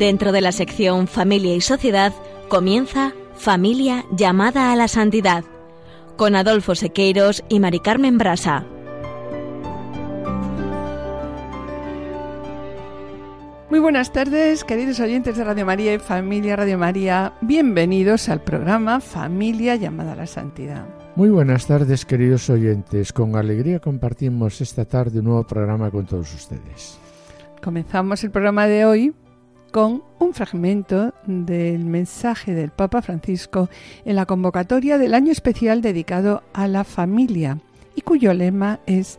[0.00, 2.14] Dentro de la sección Familia y Sociedad
[2.48, 5.44] comienza Familia llamada a la santidad
[6.16, 8.64] con Adolfo Sequeiros y Mari Carmen Brasa.
[13.68, 17.34] Muy buenas tardes, queridos oyentes de Radio María y Familia Radio María.
[17.42, 20.86] Bienvenidos al programa Familia llamada a la Santidad.
[21.14, 23.12] Muy buenas tardes, queridos oyentes.
[23.12, 26.98] Con alegría compartimos esta tarde un nuevo programa con todos ustedes.
[27.62, 29.14] Comenzamos el programa de hoy
[29.70, 33.68] con un fragmento del mensaje del Papa Francisco
[34.04, 37.58] en la convocatoria del año especial dedicado a la familia
[37.94, 39.18] y cuyo lema es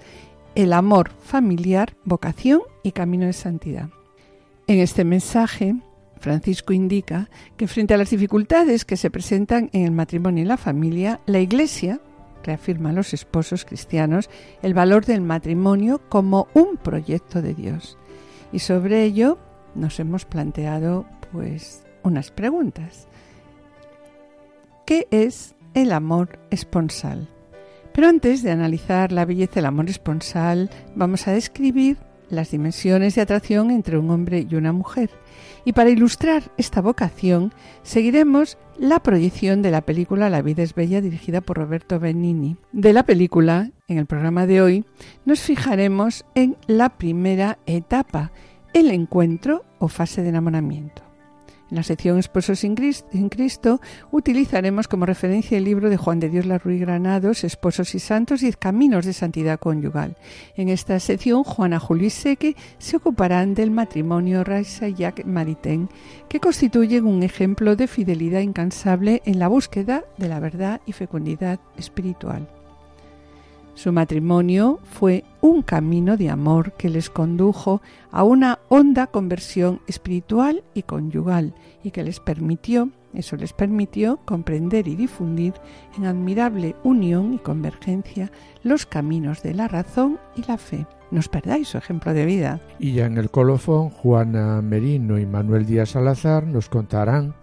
[0.55, 3.89] el amor familiar, vocación y camino de santidad.
[4.67, 5.75] En este mensaje,
[6.19, 10.57] Francisco indica que frente a las dificultades que se presentan en el matrimonio y la
[10.57, 11.99] familia, la Iglesia
[12.43, 14.29] reafirma a los esposos cristianos
[14.61, 17.97] el valor del matrimonio como un proyecto de Dios.
[18.51, 19.37] Y sobre ello
[19.75, 23.07] nos hemos planteado pues unas preguntas.
[24.85, 27.29] ¿Qué es el amor esponsal?
[27.93, 31.97] Pero antes de analizar la belleza del amor esponsal, vamos a describir
[32.29, 35.09] las dimensiones de atracción entre un hombre y una mujer.
[35.65, 41.01] Y para ilustrar esta vocación, seguiremos la proyección de la película La vida es bella
[41.01, 42.55] dirigida por Roberto Benini.
[42.71, 44.85] De la película, en el programa de hoy,
[45.25, 48.31] nos fijaremos en la primera etapa,
[48.73, 51.11] el encuentro o fase de enamoramiento.
[51.71, 53.79] En la sección Esposos en Cristo
[54.11, 58.51] utilizaremos como referencia el libro de Juan de Dios Larruy Granados, Esposos y Santos, y
[58.51, 60.17] Caminos de Santidad Conyugal.
[60.57, 65.87] En esta sección, Juana Julio Seque se ocuparán del matrimonio Raisa Jacques Maritain,
[66.27, 71.61] que constituyen un ejemplo de fidelidad incansable en la búsqueda de la verdad y fecundidad
[71.77, 72.49] espiritual.
[73.73, 80.63] Su matrimonio fue un camino de amor que les condujo a una honda conversión espiritual
[80.73, 85.53] y conyugal y que les permitió, eso les permitió comprender y difundir
[85.97, 88.31] en admirable unión y convergencia
[88.63, 90.85] los caminos de la razón y la fe.
[91.09, 92.61] No os perdáis su ejemplo de vida.
[92.79, 97.33] Y ya en el colofón, Juana Merino y Manuel Díaz Salazar nos contarán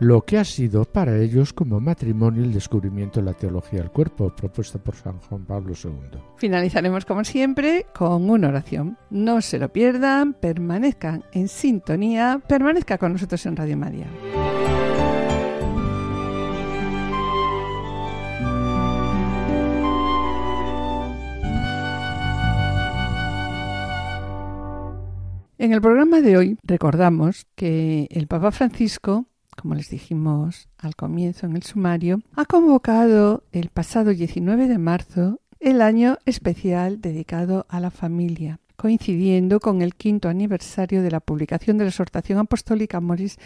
[0.00, 4.34] lo que ha sido para ellos como matrimonio el descubrimiento de la teología del cuerpo
[4.34, 6.18] propuesta por San Juan Pablo II.
[6.36, 8.96] Finalizaremos como siempre con una oración.
[9.10, 14.06] No se lo pierdan, permanezcan en sintonía, permanezca con nosotros en Radio María.
[25.58, 29.26] En el programa de hoy recordamos que el Papa Francisco
[29.60, 35.40] como les dijimos al comienzo en el sumario, ha convocado el pasado 19 de marzo
[35.60, 41.76] el año especial dedicado a la familia, coincidiendo con el quinto aniversario de la publicación
[41.76, 43.36] de la exhortación apostólica Moris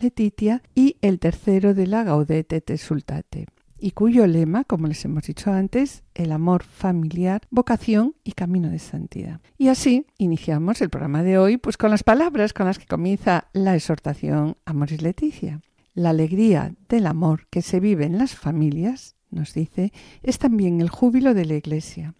[0.00, 3.46] Letitia y el tercero de la Gaudete te Sultate
[3.78, 8.78] y cuyo lema, como les hemos dicho antes, el amor familiar, vocación y camino de
[8.78, 9.40] santidad.
[9.58, 13.48] Y así iniciamos el programa de hoy pues con las palabras con las que comienza
[13.52, 15.60] la exhortación Amoris Leticia.
[15.94, 19.92] La alegría del amor que se vive en las familias, nos dice,
[20.22, 22.14] es también el júbilo de la Iglesia.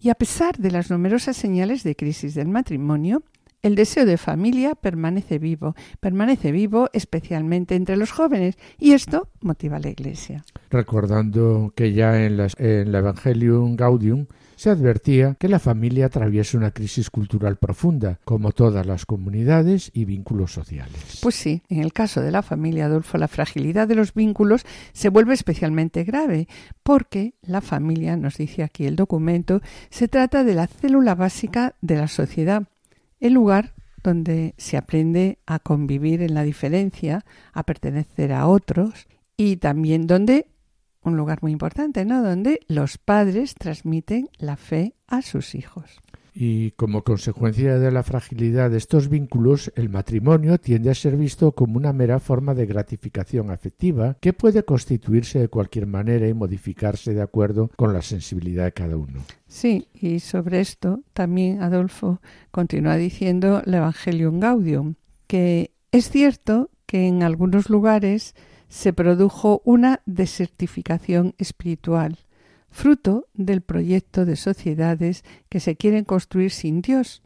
[0.00, 3.24] Y a pesar de las numerosas señales de crisis del matrimonio,
[3.62, 9.76] el deseo de familia permanece vivo, permanece vivo especialmente entre los jóvenes y esto motiva
[9.76, 10.44] a la Iglesia.
[10.70, 14.26] Recordando que ya en, la, en Evangelium Gaudium
[14.58, 20.04] se advertía que la familia atraviesa una crisis cultural profunda, como todas las comunidades y
[20.04, 21.20] vínculos sociales.
[21.22, 25.10] Pues sí, en el caso de la familia, Adolfo, la fragilidad de los vínculos se
[25.10, 26.48] vuelve especialmente grave,
[26.82, 31.96] porque la familia, nos dice aquí el documento, se trata de la célula básica de
[31.96, 32.66] la sociedad
[33.20, 39.06] el lugar donde se aprende a convivir en la diferencia, a pertenecer a otros
[39.36, 40.50] y también donde,
[41.02, 42.22] un lugar muy importante, ¿no?
[42.22, 46.00] Donde los padres transmiten la fe a sus hijos
[46.40, 51.50] y como consecuencia de la fragilidad de estos vínculos, el matrimonio tiende a ser visto
[51.50, 57.12] como una mera forma de gratificación afectiva que puede constituirse de cualquier manera y modificarse
[57.12, 59.20] de acuerdo con la sensibilidad de cada uno.
[59.48, 62.20] Sí, y sobre esto también Adolfo
[62.52, 64.94] continúa diciendo el Evangelium Gaudium,
[65.26, 68.36] que es cierto que en algunos lugares
[68.68, 72.16] se produjo una desertificación espiritual
[72.70, 77.22] fruto del proyecto de sociedades que se quieren construir sin Dios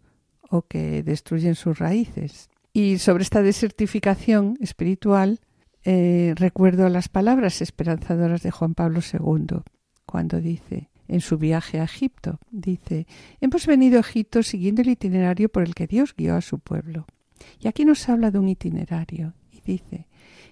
[0.49, 2.50] o que destruyen sus raíces.
[2.73, 5.41] Y sobre esta desertificación espiritual
[5.85, 9.62] eh, recuerdo las palabras esperanzadoras de Juan Pablo II,
[10.06, 13.06] cuando dice, en su viaje a Egipto, dice,
[13.41, 17.06] hemos venido a Egipto siguiendo el itinerario por el que Dios guió a su pueblo.
[17.61, 20.06] Y aquí nos habla de un itinerario y dice,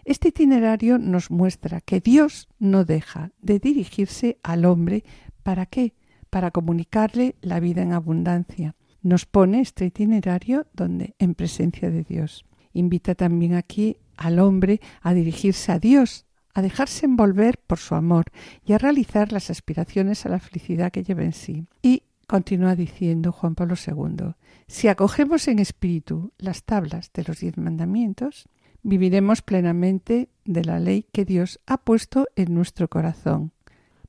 [0.04, 5.04] este itinerario nos muestra que Dios no deja de dirigirse al hombre.
[5.42, 5.94] ¿Para qué?
[6.30, 8.76] Para comunicarle la vida en abundancia.
[9.02, 12.44] Nos pone este itinerario donde en presencia de Dios.
[12.72, 18.26] Invita también aquí al hombre a dirigirse a Dios, a dejarse envolver por su amor
[18.64, 21.66] y a realizar las aspiraciones a la felicidad que lleva en sí.
[21.82, 24.34] Y continúa diciendo Juan Pablo II,
[24.66, 28.48] si acogemos en espíritu las tablas de los diez mandamientos,
[28.82, 33.52] viviremos plenamente de la ley que Dios ha puesto en nuestro corazón.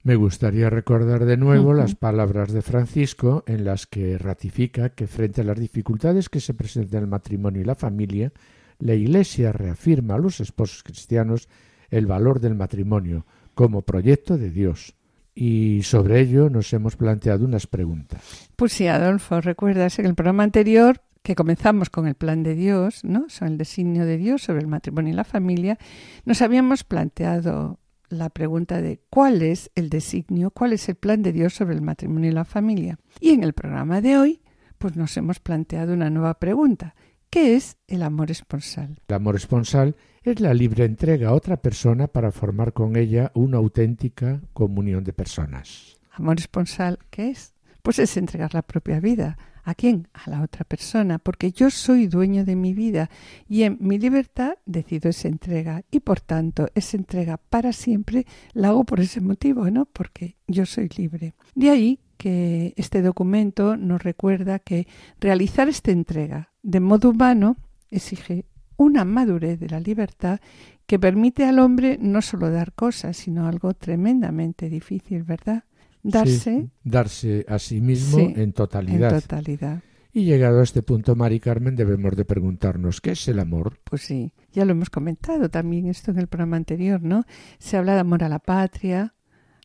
[0.03, 5.41] Me gustaría recordar de nuevo las palabras de Francisco en las que ratifica que frente
[5.41, 8.31] a las dificultades que se presentan en el matrimonio y la familia,
[8.79, 11.49] la Iglesia reafirma a los esposos cristianos
[11.91, 14.95] el valor del matrimonio como proyecto de Dios.
[15.35, 18.49] Y sobre ello nos hemos planteado unas preguntas.
[18.55, 23.03] Pues sí, Adolfo, recuerdas en el programa anterior que comenzamos con el plan de Dios,
[23.03, 23.29] ¿no?
[23.29, 25.77] Sobre el designio de Dios sobre el matrimonio y la familia,
[26.25, 27.79] nos habíamos planteado
[28.09, 31.81] la pregunta de cuál es el designio, cuál es el plan de Dios sobre el
[31.81, 32.99] matrimonio y la familia.
[33.19, 34.41] Y en el programa de hoy,
[34.77, 36.95] pues nos hemos planteado una nueva pregunta.
[37.29, 38.99] ¿Qué es el amor esponsal?
[39.07, 43.57] El amor esponsal es la libre entrega a otra persona para formar con ella una
[43.57, 45.97] auténtica comunión de personas.
[46.11, 47.53] Amor esponsal, ¿qué es?
[47.81, 50.07] Pues es entregar la propia vida, ¿A quién?
[50.13, 53.09] A la otra persona, porque yo soy dueño de mi vida
[53.47, 58.69] y en mi libertad decido esa entrega y por tanto esa entrega para siempre la
[58.69, 59.85] hago por ese motivo, ¿no?
[59.85, 61.33] Porque yo soy libre.
[61.53, 64.87] De ahí que este documento nos recuerda que
[65.19, 67.57] realizar esta entrega de modo humano
[67.89, 68.45] exige
[68.77, 70.39] una madurez de la libertad
[70.85, 75.63] que permite al hombre no solo dar cosas, sino algo tremendamente difícil, ¿verdad?
[76.03, 79.13] Darse, darse a sí mismo en totalidad.
[79.13, 79.83] En totalidad.
[80.13, 83.79] Y llegado a este punto, Mari Carmen, debemos de preguntarnos ¿qué es el amor?
[83.85, 87.23] Pues sí, ya lo hemos comentado también esto en el programa anterior, ¿no?
[87.59, 89.13] Se habla de amor a la patria,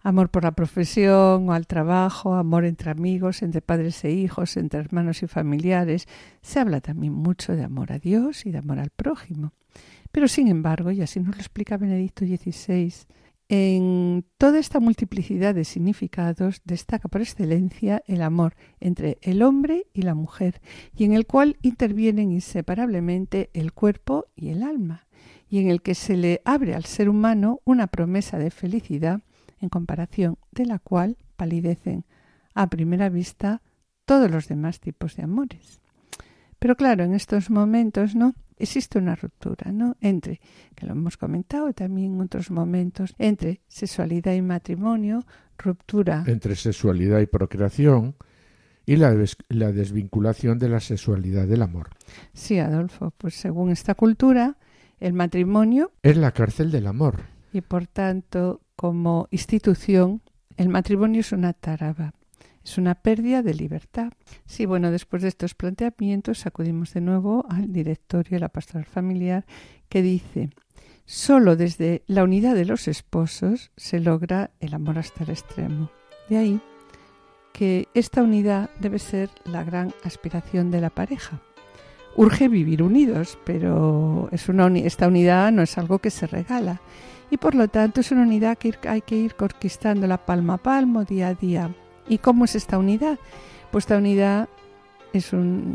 [0.04, 4.78] amor por la profesión o al trabajo, amor entre amigos, entre padres e hijos, entre
[4.78, 6.06] hermanos y familiares.
[6.42, 9.52] Se habla también mucho de amor a Dios y de amor al prójimo.
[10.12, 12.94] Pero sin embargo, y así nos lo explica Benedicto XVI,
[13.48, 20.02] en toda esta multiplicidad de significados destaca por excelencia el amor entre el hombre y
[20.02, 20.60] la mujer,
[20.96, 25.06] y en el cual intervienen inseparablemente el cuerpo y el alma,
[25.48, 29.20] y en el que se le abre al ser humano una promesa de felicidad
[29.60, 32.04] en comparación de la cual palidecen
[32.54, 33.62] a primera vista
[34.06, 35.80] todos los demás tipos de amores.
[36.66, 38.34] Pero claro, en estos momentos, ¿no?
[38.56, 39.96] existe una ruptura, ¿no?
[40.00, 40.40] Entre,
[40.74, 45.24] que lo hemos comentado también en otros momentos, entre sexualidad y matrimonio,
[45.58, 46.24] ruptura.
[46.26, 48.16] Entre sexualidad y procreación
[48.84, 49.14] y la,
[49.48, 51.90] la desvinculación de la sexualidad del amor.
[52.32, 54.56] Sí, Adolfo, pues según esta cultura,
[54.98, 57.26] el matrimonio es la cárcel del amor.
[57.52, 60.20] Y por tanto, como institución,
[60.56, 62.12] el matrimonio es una taraba
[62.66, 64.12] es una pérdida de libertad.
[64.44, 69.46] Sí, bueno, después de estos planteamientos acudimos de nuevo al directorio de la pastoral familiar
[69.88, 70.50] que dice,
[71.04, 75.92] solo desde la unidad de los esposos se logra el amor hasta el extremo.
[76.28, 76.60] De ahí
[77.52, 81.40] que esta unidad debe ser la gran aspiración de la pareja.
[82.16, 86.80] Urge vivir unidos, pero es una esta unidad no es algo que se regala
[87.30, 90.58] y por lo tanto es una unidad que hay que ir conquistando la palma a
[90.58, 91.70] palmo, día a día.
[92.08, 93.18] ¿Y cómo es esta unidad?
[93.70, 94.48] Pues esta unidad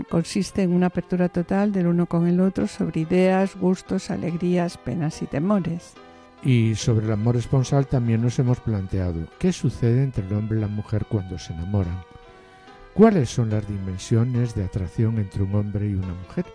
[0.09, 5.21] consiste en una apertura total del uno con el otro sobre ideas, gustos, alegrías, penas
[5.21, 5.93] y temores.
[6.43, 10.61] Y sobre el amor esponsal también nos hemos planteado qué sucede entre el hombre y
[10.61, 12.03] la mujer cuando se enamoran.
[12.93, 16.45] ¿Cuáles son las dimensiones de atracción entre un hombre y una mujer?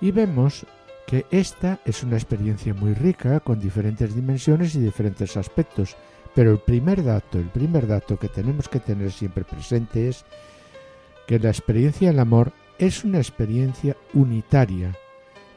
[0.00, 0.66] Y vemos
[1.06, 5.96] que esta es una experiencia muy rica con diferentes dimensiones y diferentes aspectos
[6.36, 10.26] pero el primer dato, el primer dato que tenemos que tener siempre presente es
[11.26, 14.94] que la experiencia del amor es una experiencia unitaria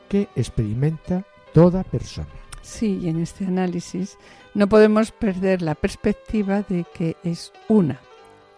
[0.07, 2.29] que experimenta toda persona.
[2.61, 4.17] Sí, y en este análisis
[4.53, 7.99] no podemos perder la perspectiva de que es una.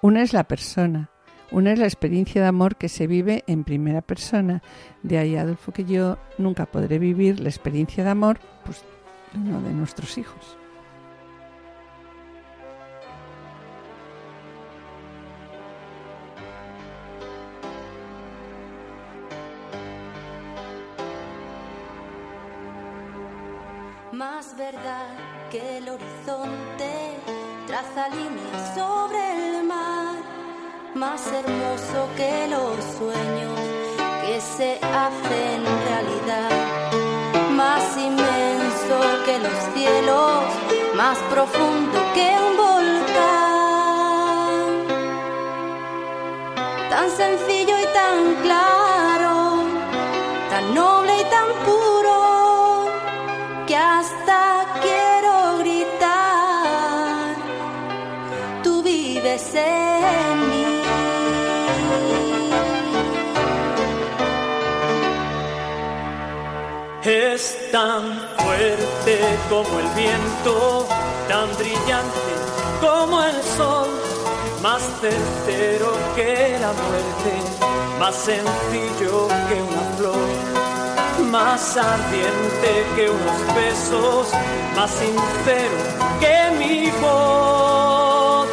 [0.02, 1.10] Una es la persona,
[1.50, 4.62] una es la experiencia de amor que se vive en primera persona.
[5.02, 8.84] De ahí, Adolfo, que yo nunca podré vivir la experiencia de amor pues,
[9.34, 10.61] de uno de nuestros hijos.
[24.12, 25.08] Más verdad
[25.50, 27.18] que el horizonte,
[27.66, 30.18] traza líneas sobre el mar,
[30.96, 33.60] más hermoso que los sueños
[34.26, 36.52] que se hacen realidad,
[37.52, 40.44] más inmenso que los cielos,
[40.96, 42.84] más profundo que un volcán,
[46.90, 49.64] tan sencillo y tan claro,
[50.50, 51.01] tan noble
[67.72, 68.04] tan
[68.38, 70.86] fuerte como el viento,
[71.30, 72.34] tan brillante
[72.82, 73.88] como el sol,
[74.62, 77.34] más certero que la muerte,
[78.00, 84.28] más sencillo que una flor, más ardiente que unos besos,
[84.76, 85.78] más sincero
[86.20, 88.50] que mi voz.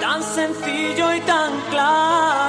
[0.00, 2.39] Tan sencillo y tan claro,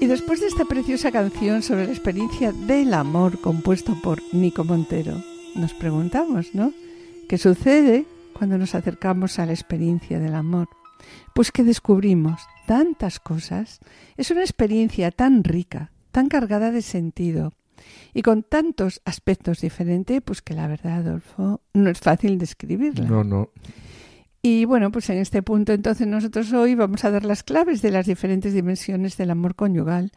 [0.00, 5.22] Y después de esta preciosa canción sobre la experiencia del amor compuesto por Nico Montero,
[5.54, 6.72] nos preguntamos, ¿no?
[7.28, 10.68] ¿Qué sucede cuando nos acercamos a la experiencia del amor?
[11.34, 13.80] Pues que descubrimos tantas cosas.
[14.16, 17.52] Es una experiencia tan rica, tan cargada de sentido
[18.14, 23.06] y con tantos aspectos diferentes, pues que la verdad, Adolfo, no es fácil describirla.
[23.06, 23.50] No, no.
[24.42, 27.90] Y bueno, pues en este punto entonces nosotros hoy vamos a dar las claves de
[27.90, 30.12] las diferentes dimensiones del amor conyugal,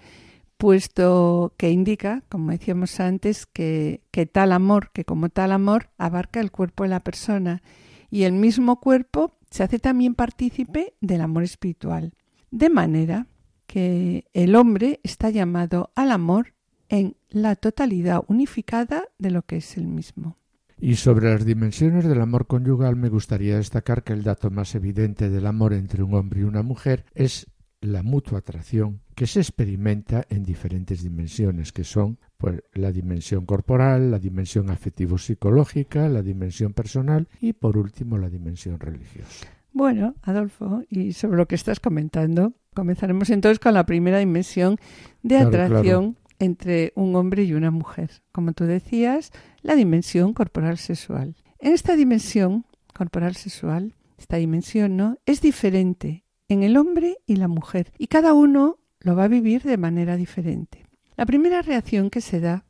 [0.58, 6.40] puesto que indica, como decíamos antes, que, que tal amor, que como tal amor abarca
[6.40, 7.62] el cuerpo de la persona
[8.10, 12.14] y el mismo cuerpo se hace también partícipe del amor espiritual.
[12.50, 13.28] De manera
[13.68, 16.54] que el hombre está llamado al amor
[16.90, 20.38] en la totalidad unificada de lo que es el mismo.
[20.80, 25.30] Y sobre las dimensiones del amor conyugal me gustaría destacar que el dato más evidente
[25.30, 27.48] del amor entre un hombre y una mujer es
[27.82, 34.12] la mutua atracción que se experimenta en diferentes dimensiones, que son pues, la dimensión corporal,
[34.12, 39.48] la dimensión afectivo-psicológica, la dimensión personal y por último la dimensión religiosa.
[39.74, 44.78] Bueno, Adolfo, y sobre lo que estás comentando, comenzaremos entonces con la primera dimensión
[45.24, 48.22] de Claro, atracción entre un hombre y una mujer.
[48.32, 49.32] Como tú decías,
[49.62, 51.36] la dimensión corporal sexual.
[51.60, 55.18] En esta dimensión corporal sexual, esta dimensión, ¿no?
[55.26, 59.64] Es diferente en el hombre y la mujer, y cada uno lo va a vivir
[59.64, 60.86] de manera diferente.
[61.16, 62.66] La primera reacción que se da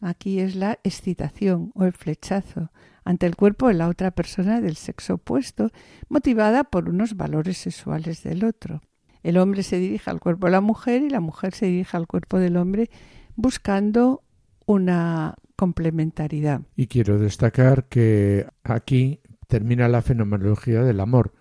[0.00, 2.70] aquí es la excitación o el flechazo
[3.04, 5.70] ante el cuerpo de la otra persona del sexo opuesto,
[6.08, 8.82] motivada por unos valores sexuales del otro.
[9.22, 12.06] El hombre se dirige al cuerpo de la mujer y la mujer se dirige al
[12.06, 12.90] cuerpo del hombre
[13.36, 14.22] buscando
[14.66, 16.62] una complementariedad.
[16.76, 21.32] Y quiero destacar que aquí termina la fenomenología del amor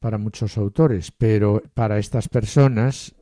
[0.00, 3.14] para muchos autores, pero para estas personas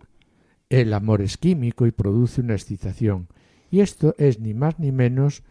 [0.69, 3.29] el amor es químico y produce una excitación.
[3.71, 5.43] Y esto es ni más ni menos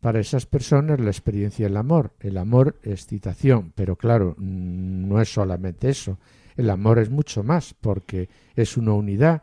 [0.00, 2.14] para esas personas la experiencia del amor.
[2.20, 6.18] El amor excitación, pero claro, no es solamente eso.
[6.56, 9.42] El amor es mucho más porque es una unidad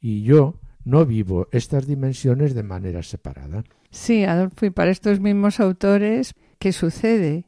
[0.00, 0.54] y yo
[0.84, 3.64] no vivo estas dimensiones de manera separada.
[3.90, 7.46] Sí, Adolfo, y para estos mismos autores, ¿qué sucede?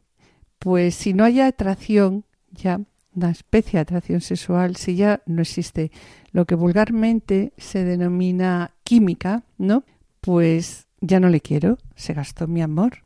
[0.59, 2.81] Pues si no hay atracción, ya
[3.15, 5.91] una especie de atracción sexual, si ya no existe
[6.33, 9.85] lo que vulgarmente se denomina química, ¿no?
[10.21, 13.05] Pues ya no le quiero, se gastó mi amor.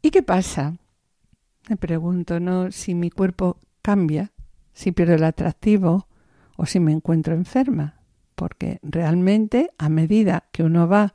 [0.00, 0.76] ¿Y qué pasa?
[1.68, 2.72] Me pregunto, ¿no?
[2.72, 4.32] Si mi cuerpo cambia,
[4.72, 6.08] si pierdo el atractivo
[6.56, 8.01] o si me encuentro enferma.
[8.34, 11.14] Porque realmente a medida que uno va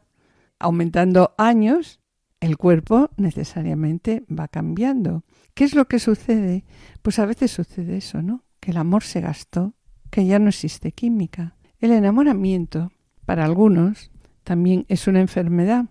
[0.60, 2.00] aumentando años,
[2.40, 5.24] el cuerpo necesariamente va cambiando.
[5.54, 6.66] ¿Qué es lo que sucede?
[7.02, 8.44] Pues a veces sucede eso, ¿no?
[8.60, 9.74] Que el amor se gastó,
[10.10, 11.56] que ya no existe química.
[11.80, 12.92] El enamoramiento,
[13.26, 14.12] para algunos,
[14.44, 15.86] también es una enfermedad,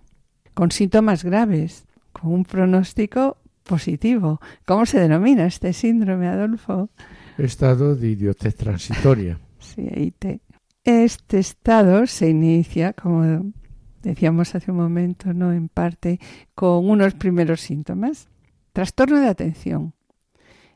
[0.54, 4.40] con síntomas graves, con un pronóstico positivo.
[4.64, 6.88] ¿Cómo se denomina este síndrome, Adolfo?
[7.36, 9.38] Estado de idiotez transitoria.
[9.58, 10.40] Sí, ahí te-
[10.86, 13.52] Este estado se inicia, como
[14.02, 15.52] decíamos hace un momento, ¿no?
[15.52, 16.20] En parte,
[16.54, 18.28] con unos primeros síntomas.
[18.72, 19.94] Trastorno de atención.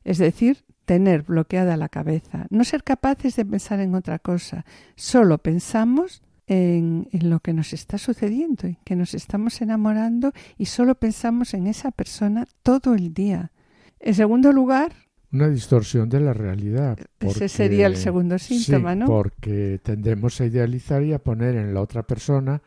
[0.02, 4.64] Es decir, tener bloqueada la cabeza, no ser capaces de pensar en otra cosa.
[4.96, 10.96] Solo pensamos en, lo que nos está sucediendo, en que nos estamos enamorando y solo
[10.96, 13.52] pensamos en esa persona todo el día.
[14.00, 14.92] En segundo lugar,
[15.32, 16.98] una distorsión de la realidad.
[17.20, 19.06] Ese sería el segundo síntoma, sí, ¿no?
[19.06, 22.62] Porque tendemos a idealizar y a poner en la otra persona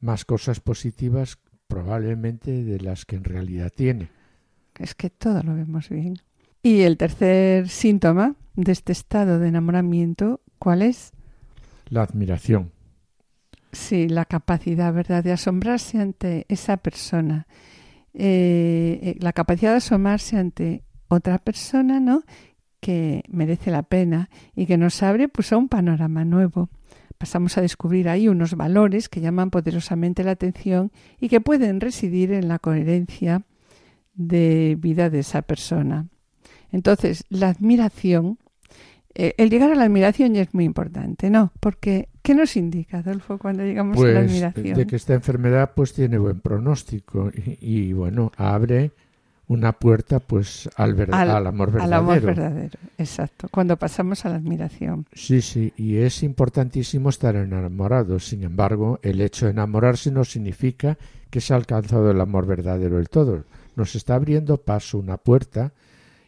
[0.00, 1.38] más cosas positivas
[1.68, 4.08] probablemente de las que en realidad tiene.
[4.78, 6.18] Es que todo lo vemos bien.
[6.62, 11.12] Y el tercer síntoma de este estado de enamoramiento, ¿cuál es?
[11.88, 12.72] La admiración.
[13.72, 17.46] Sí, la capacidad, ¿verdad?, de asombrarse ante esa persona.
[18.14, 22.22] Eh, la capacidad de asomarse ante otra persona, ¿no?
[22.80, 26.70] que merece la pena y que nos abre pues a un panorama nuevo.
[27.18, 30.90] Pasamos a descubrir ahí unos valores que llaman poderosamente la atención
[31.20, 33.42] y que pueden residir en la coherencia
[34.14, 36.06] de vida de esa persona.
[36.72, 38.38] Entonces, la admiración,
[39.14, 41.52] eh, el llegar a la admiración ya es muy importante, ¿no?
[41.60, 44.78] Porque, ¿qué nos indica, Adolfo, cuando llegamos pues, a la admiración?
[44.78, 48.92] De que esta enfermedad pues tiene buen pronóstico y, y bueno, abre
[49.50, 51.96] una puerta pues al, ver al, al, amor verdadero.
[51.96, 53.48] Al amor verdadero, exacto.
[53.50, 55.06] Cuando pasamos a la admiración.
[55.12, 58.20] Sí, sí, y es importantísimo estar enamorado.
[58.20, 60.98] Sin embargo, el hecho de enamorarse no significa
[61.30, 63.44] que se ha alcanzado el amor verdadero del todo.
[63.74, 65.72] Nos está abriendo paso una puerta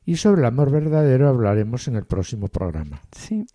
[0.05, 3.02] y sobre el amor verdadero hablaremos en el próximo programa.
[3.12, 3.47] Sí.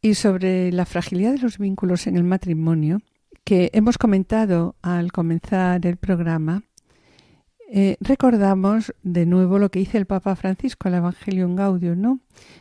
[0.00, 3.02] Y sobre la fragilidad de los vínculos en el matrimonio,
[3.44, 6.62] que hemos comentado al comenzar el programa,
[7.70, 12.20] eh, recordamos de nuevo lo que dice el Papa Francisco al Evangelio en Gaudio, ¿no?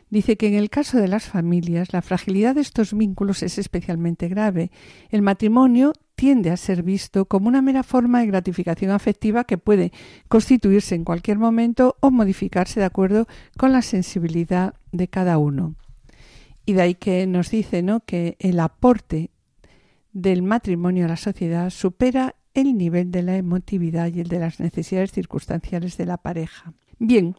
[0.09, 4.27] Dice que en el caso de las familias la fragilidad de estos vínculos es especialmente
[4.29, 4.71] grave.
[5.09, 9.91] El matrimonio tiende a ser visto como una mera forma de gratificación afectiva que puede
[10.29, 15.75] constituirse en cualquier momento o modificarse de acuerdo con la sensibilidad de cada uno.
[16.65, 17.99] Y de ahí que nos dice, ¿no?
[18.01, 19.31] que el aporte
[20.13, 24.59] del matrimonio a la sociedad supera el nivel de la emotividad y el de las
[24.59, 26.73] necesidades circunstanciales de la pareja.
[26.99, 27.35] Bien,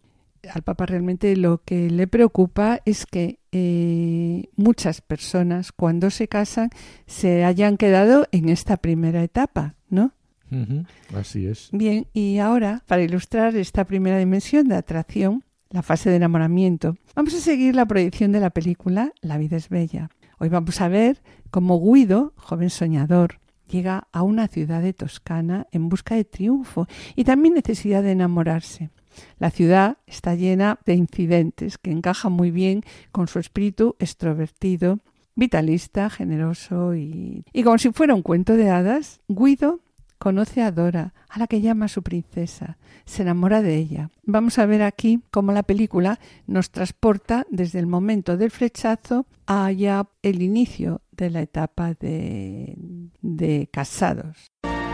[0.52, 6.70] al Papa realmente lo que le preocupa es que eh, muchas personas cuando se casan
[7.06, 10.12] se hayan quedado en esta primera etapa, ¿no?
[10.50, 11.70] Uh -huh, así es.
[11.72, 17.34] Bien, y ahora, para ilustrar esta primera dimensión de atracción, la fase de enamoramiento, vamos
[17.34, 20.10] a seguir la proyección de la película La vida es bella.
[20.38, 25.88] Hoy vamos a ver cómo Guido, joven soñador, llega a una ciudad de Toscana en
[25.88, 28.90] busca de triunfo y también necesidad de enamorarse.
[29.38, 34.98] La ciudad está llena de incidentes que encajan muy bien con su espíritu extrovertido,
[35.36, 39.83] vitalista, generoso y, y como si fuera un cuento de hadas, Guido
[40.24, 44.08] conoce a Dora, a la que llama su princesa, se enamora de ella.
[44.22, 50.06] Vamos a ver aquí cómo la película nos transporta desde el momento del flechazo allá
[50.22, 52.74] el inicio de la etapa de,
[53.20, 54.46] de casados.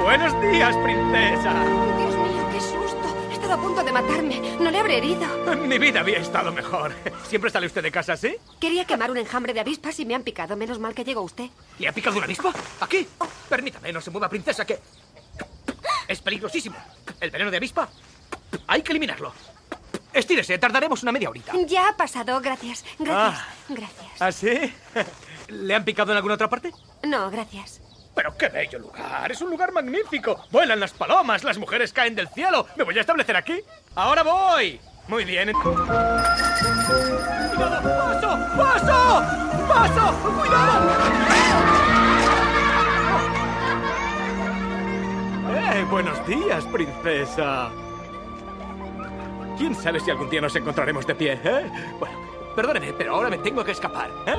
[0.02, 1.52] Buenos días, princesa.
[1.96, 3.16] Dios mío, qué susto.
[3.30, 4.40] He estado a punto de matarme.
[4.60, 5.52] No le habré herido.
[5.52, 6.92] En mi vida había estado mejor.
[7.28, 8.34] ¿Siempre sale usted de casa así?
[8.58, 10.56] Quería quemar un enjambre de avispas y me han picado.
[10.56, 11.50] Menos mal que llegó usted.
[11.78, 12.52] ¿Le ha picado una avispa?
[12.80, 13.06] ¿Aquí?
[13.48, 14.80] Permítame, no se mueva, princesa, que...
[16.10, 16.76] Es peligrosísimo.
[17.20, 17.88] El veneno de avispa.
[18.66, 19.32] Hay que eliminarlo.
[20.12, 21.52] Estírese, tardaremos una media horita.
[21.68, 22.84] Ya ha pasado, gracias.
[22.98, 23.40] Gracias.
[23.40, 23.48] Ah.
[23.68, 24.10] Gracias.
[24.18, 24.74] ¿Ah, sí?
[25.48, 26.72] ¿Le han picado en alguna otra parte?
[27.04, 27.80] No, gracias.
[28.12, 29.30] Pero qué bello lugar.
[29.30, 30.44] Es un lugar magnífico.
[30.50, 32.66] Vuelan las palomas, las mujeres caen del cielo.
[32.74, 33.60] ¿Me voy a establecer aquí?
[33.94, 34.80] ¡Ahora voy!
[35.06, 35.52] Muy bien.
[35.52, 35.78] ¡Cuidado!
[37.56, 38.36] ¡Paso!
[38.56, 39.22] ¡Paso!
[39.68, 40.12] ¡Paso!
[40.40, 41.99] ¡Cuidado!
[45.72, 45.84] ¡Eh!
[45.88, 47.70] Buenos días, princesa.
[49.56, 51.70] ¿Quién sabe si algún día nos encontraremos de pie, eh?
[51.98, 52.18] Bueno,
[52.56, 54.34] perdóneme, pero ahora me tengo que escapar, ¿eh?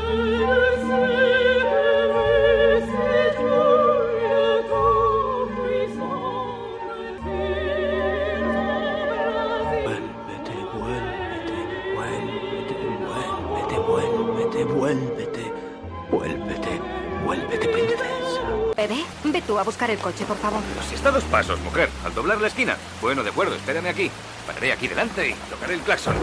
[18.92, 20.60] Bebé, ve tú a buscar el coche, por favor.
[20.90, 22.76] Si está a dos pasos, mujer, al doblar la esquina.
[23.02, 24.12] Bueno, de acuerdo, espérame aquí.
[24.46, 26.16] Pararé aquí delante y tocaré el claxon.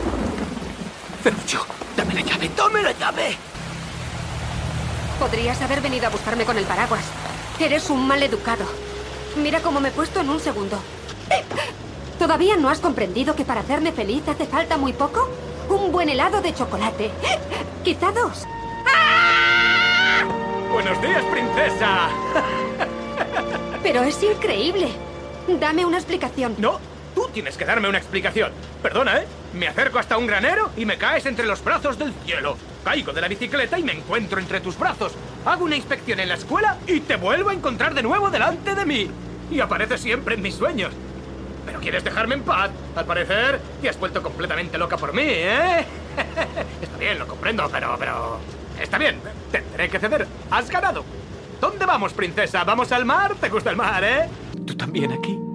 [1.23, 1.65] Ferruccio,
[1.97, 3.37] dame la llave, dame la llave.
[5.19, 7.05] Podrías haber venido a buscarme con el paraguas.
[7.59, 8.67] Eres un mal educado.
[9.37, 10.79] Mira cómo me he puesto en un segundo.
[12.19, 15.29] ¿Todavía no has comprendido que para hacerme feliz hace falta muy poco?
[15.69, 17.11] Un buen helado de chocolate.
[17.83, 18.47] Quizá dos.
[20.71, 22.09] Buenos días, princesa.
[23.83, 24.89] Pero es increíble.
[25.61, 26.55] Dame una explicación.
[26.59, 26.79] No,
[27.19, 28.53] Tú tienes que darme una explicación.
[28.81, 29.27] Perdona, ¿eh?
[29.53, 32.57] Me acerco hasta un granero y me caes entre los brazos del cielo.
[32.85, 35.15] Caigo de la bicicleta y me encuentro entre tus brazos.
[35.45, 38.87] Hago una inspección en la escuela y te vuelvo a encontrar de nuevo delante de
[38.87, 39.11] mí.
[39.51, 40.93] Y apareces siempre en mis sueños.
[41.67, 42.71] Pero quieres dejarme en paz.
[42.95, 45.85] Al parecer, te has vuelto completamente loca por mí, ¿eh?
[46.83, 48.39] Está bien, lo comprendo, pero, pero...
[48.81, 50.27] Está bien, tendré que ceder.
[50.51, 51.05] Has ganado.
[51.61, 52.65] ¿Dónde vamos, princesa?
[52.65, 53.35] ¿Vamos al mar?
[53.41, 54.29] ¿Te gusta el mar, eh?
[54.67, 55.48] ¿Tú también aquí?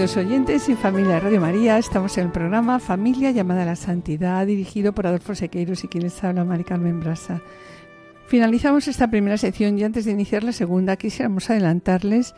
[0.00, 3.76] Queridos oyentes y familia de Radio María, estamos en el programa Familia llamada a la
[3.76, 7.42] Santidad, dirigido por Adolfo Sequeiros y quien les habla, Mari Carmen Brasa.
[8.26, 12.34] Finalizamos esta primera sección y antes de iniciar la segunda quisiéramos adelantarles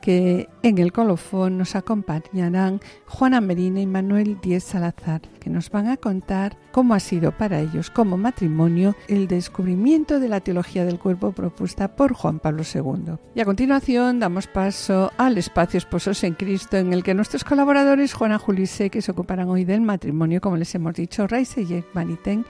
[0.00, 5.88] que en el colofón nos acompañarán Juana Merina y Manuel Díez Salazar, que nos van
[5.88, 10.98] a contar cómo ha sido para ellos como matrimonio el descubrimiento de la teología del
[10.98, 13.16] cuerpo propuesta por Juan Pablo II.
[13.34, 18.14] Y a continuación damos paso al espacio Esposos en Cristo, en el que nuestros colaboradores
[18.14, 22.44] Juana Julise, que se ocuparán hoy del matrimonio, como les hemos dicho, Raisa y Vaniten,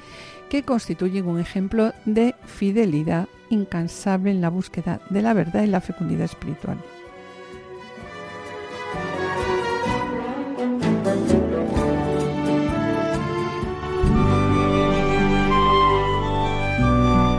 [0.49, 5.81] que constituyen un ejemplo de fidelidad incansable en la búsqueda de la verdad y la
[5.81, 6.79] fecundidad espiritual.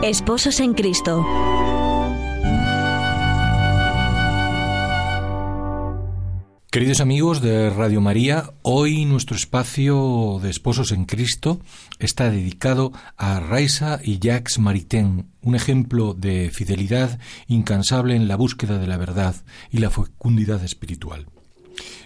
[0.02, 1.24] Esposos en Cristo.
[6.72, 11.60] Queridos amigos de Radio María, hoy nuestro espacio de Esposos en Cristo
[12.00, 18.78] está dedicado a Raisa y Jacques Maritain, un ejemplo de fidelidad incansable en la búsqueda
[18.78, 19.36] de la verdad
[19.70, 21.26] y la fecundidad espiritual.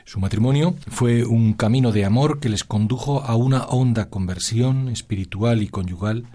[0.05, 5.63] Su matrimonio fue un camino de amor que les condujo a una honda conversión espiritual
[5.63, 6.27] y conyugal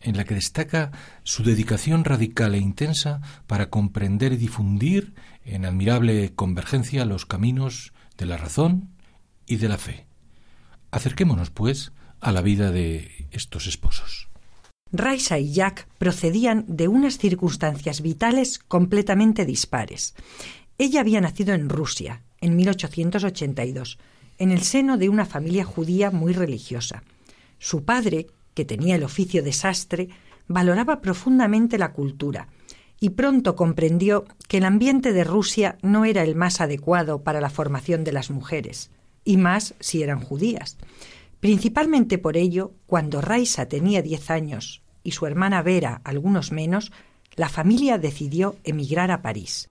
[0.00, 6.32] en la que destaca su dedicación radical e intensa para comprender y difundir en admirable
[6.34, 8.90] convergencia los caminos de la razón
[9.46, 10.06] y de la fe.
[10.90, 14.28] Acerquémonos, pues, a la vida de estos esposos.
[14.92, 20.14] Raisa y Jack procedían de unas circunstancias vitales completamente dispares.
[20.78, 23.98] Ella había nacido en Rusia, en 1882,
[24.38, 27.02] en el seno de una familia judía muy religiosa.
[27.58, 28.26] Su padre,
[28.56, 30.08] que tenía el oficio de sastre,
[30.48, 32.48] valoraba profundamente la cultura
[32.98, 37.50] y pronto comprendió que el ambiente de Rusia no era el más adecuado para la
[37.50, 38.90] formación de las mujeres,
[39.22, 40.78] y más si eran judías.
[41.38, 46.90] Principalmente por ello, cuando Raisa tenía diez años y su hermana Vera algunos menos,
[47.34, 49.68] la familia decidió emigrar a París.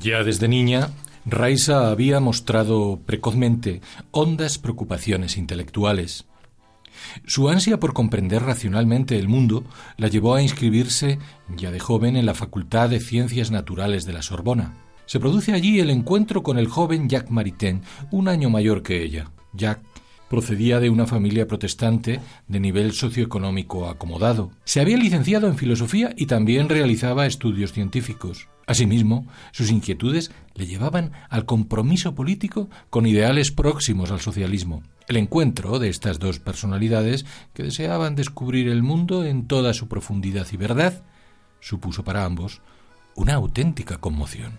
[0.00, 0.90] Ya desde niña,
[1.30, 6.26] Raisa había mostrado precozmente hondas preocupaciones intelectuales.
[7.26, 9.64] Su ansia por comprender racionalmente el mundo
[9.96, 11.18] la llevó a inscribirse
[11.54, 14.74] ya de joven en la Facultad de Ciencias Naturales de la Sorbona.
[15.06, 19.30] Se produce allí el encuentro con el joven Jacques Maritain, un año mayor que ella.
[19.52, 19.86] Jacques
[20.28, 24.50] procedía de una familia protestante de nivel socioeconómico acomodado.
[24.64, 28.48] Se había licenciado en filosofía y también realizaba estudios científicos.
[28.66, 34.82] Asimismo, sus inquietudes le llevaban al compromiso político con ideales próximos al socialismo.
[35.08, 40.46] El encuentro de estas dos personalidades que deseaban descubrir el mundo en toda su profundidad
[40.52, 41.02] y verdad
[41.60, 42.60] supuso para ambos
[43.14, 44.52] una auténtica conmoción.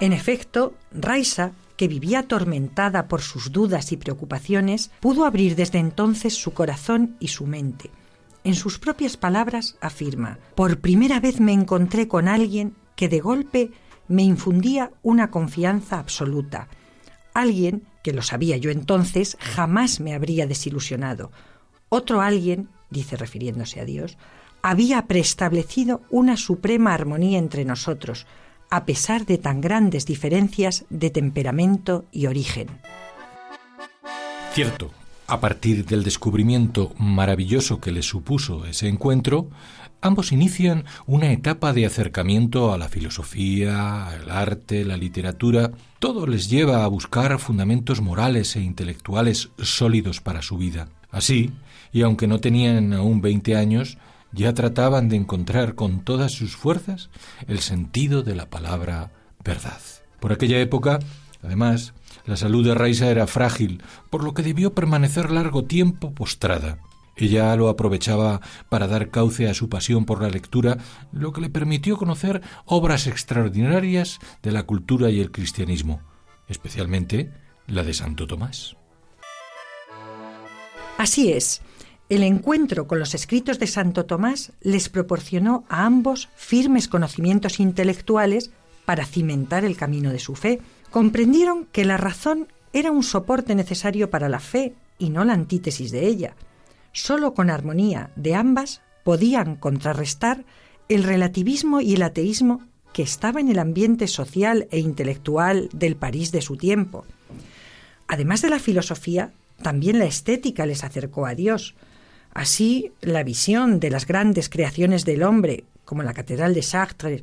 [0.00, 6.34] En efecto, Raisa, que vivía atormentada por sus dudas y preocupaciones, pudo abrir desde entonces
[6.34, 7.90] su corazón y su mente.
[8.44, 13.70] En sus propias palabras afirma, por primera vez me encontré con alguien que de golpe
[14.08, 16.68] me infundía una confianza absoluta,
[17.32, 21.32] alguien que lo sabía yo entonces jamás me habría desilusionado.
[21.88, 24.18] Otro alguien, dice refiriéndose a Dios,
[24.60, 28.26] había preestablecido una suprema armonía entre nosotros,
[28.70, 32.68] a pesar de tan grandes diferencias de temperamento y origen.
[34.52, 34.90] Cierto,
[35.30, 39.48] A partir del descubrimiento maravilloso que les supuso ese encuentro,
[40.00, 45.70] ambos inician una etapa de acercamiento a la filosofía, al arte, la literatura.
[46.00, 50.88] Todo les lleva a buscar fundamentos morales e intelectuales sólidos para su vida.
[51.12, 51.52] Así,
[51.92, 53.98] y aunque no tenían aún veinte años,
[54.32, 57.10] ya trataban de encontrar con todas sus fuerzas
[57.46, 59.12] el sentido de la palabra
[59.44, 59.80] verdad.
[60.20, 60.98] Por aquella época,
[61.42, 61.94] además,
[62.26, 66.78] la salud de Raisa era frágil, por lo que debió permanecer largo tiempo postrada.
[67.16, 70.78] Ella lo aprovechaba para dar cauce a su pasión por la lectura,
[71.12, 76.00] lo que le permitió conocer obras extraordinarias de la cultura y el cristianismo,
[76.48, 77.30] especialmente
[77.66, 78.76] la de Santo Tomás.
[80.98, 81.62] Así es,
[82.10, 88.50] el encuentro con los escritos de Santo Tomás les proporcionó a ambos firmes conocimientos intelectuales
[88.84, 90.60] para cimentar el camino de su fe.
[90.90, 95.92] Comprendieron que la razón era un soporte necesario para la fe y no la antítesis
[95.92, 96.34] de ella.
[96.92, 100.44] Solo con armonía de ambas podían contrarrestar
[100.88, 102.60] el relativismo y el ateísmo
[102.92, 107.04] que estaba en el ambiente social e intelectual del París de su tiempo.
[108.08, 111.76] Además de la filosofía, también la estética les acercó a Dios.
[112.32, 117.22] Así, la visión de las grandes creaciones del hombre, como la Catedral de Chartres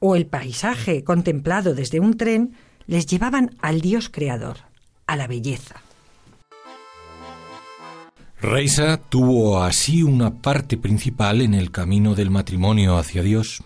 [0.00, 2.54] o el paisaje contemplado desde un tren,
[2.86, 4.58] les llevaban al Dios creador,
[5.06, 5.76] a la belleza.
[8.40, 13.62] Reisa tuvo así una parte principal en el camino del matrimonio hacia Dios.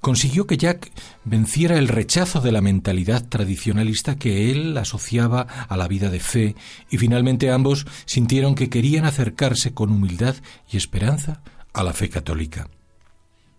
[0.00, 0.90] Consiguió que Jack
[1.24, 6.54] venciera el rechazo de la mentalidad tradicionalista que él asociaba a la vida de fe
[6.90, 10.36] y finalmente ambos sintieron que querían acercarse con humildad
[10.70, 12.68] y esperanza a la fe católica.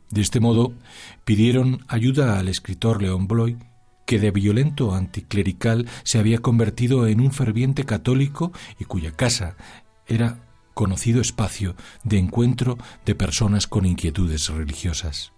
[0.09, 0.73] De este modo,
[1.23, 3.57] pidieron ayuda al escritor León Bloy,
[4.07, 9.55] que de violento anticlerical se había convertido en un ferviente católico y cuya casa
[10.07, 10.39] era
[10.73, 15.31] conocido espacio de encuentro de personas con inquietudes religiosas.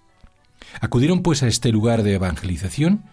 [0.80, 3.04] Acudieron pues a este lugar de evangelización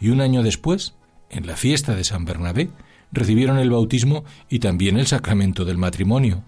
[0.00, 0.94] y un año después,
[1.30, 2.70] en la fiesta de San Bernabé,
[3.12, 6.44] recibieron el bautismo y también el sacramento del matrimonio.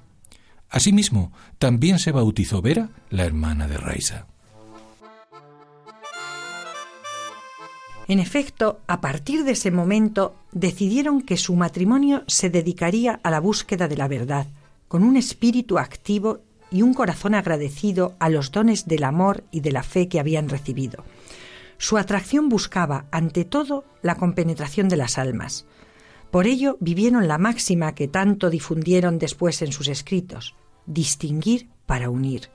[0.71, 4.27] Asimismo, también se bautizó Vera, la hermana de Raisa.
[8.07, 13.41] En efecto, a partir de ese momento decidieron que su matrimonio se dedicaría a la
[13.41, 14.47] búsqueda de la verdad,
[14.89, 16.41] con un espíritu activo
[16.75, 20.49] y un corazón agradecido a los dones del amor y de la fe que habían
[20.49, 21.05] recibido.
[21.79, 25.67] Su atracción buscaba, ante todo, la compenetración de las almas.
[26.33, 32.51] Por ello vivieron la máxima que tanto difundieron después en sus escritos, distinguir para unir,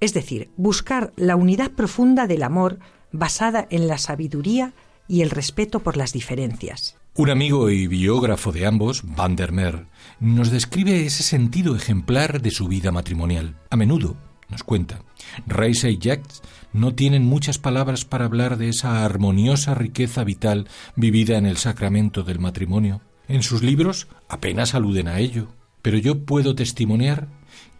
[0.00, 2.80] es decir, buscar la unidad profunda del amor
[3.12, 4.72] basada en la sabiduría
[5.06, 6.99] y el respeto por las diferencias.
[7.12, 9.86] Un amigo y biógrafo de ambos, Van der Meer,
[10.20, 13.56] nos describe ese sentido ejemplar de su vida matrimonial.
[13.68, 14.16] A menudo,
[14.48, 15.02] nos cuenta,
[15.44, 16.40] Reisa y Jacques
[16.72, 22.22] no tienen muchas palabras para hablar de esa armoniosa riqueza vital vivida en el sacramento
[22.22, 23.00] del matrimonio.
[23.26, 25.48] En sus libros apenas aluden a ello,
[25.82, 27.26] pero yo puedo testimoniar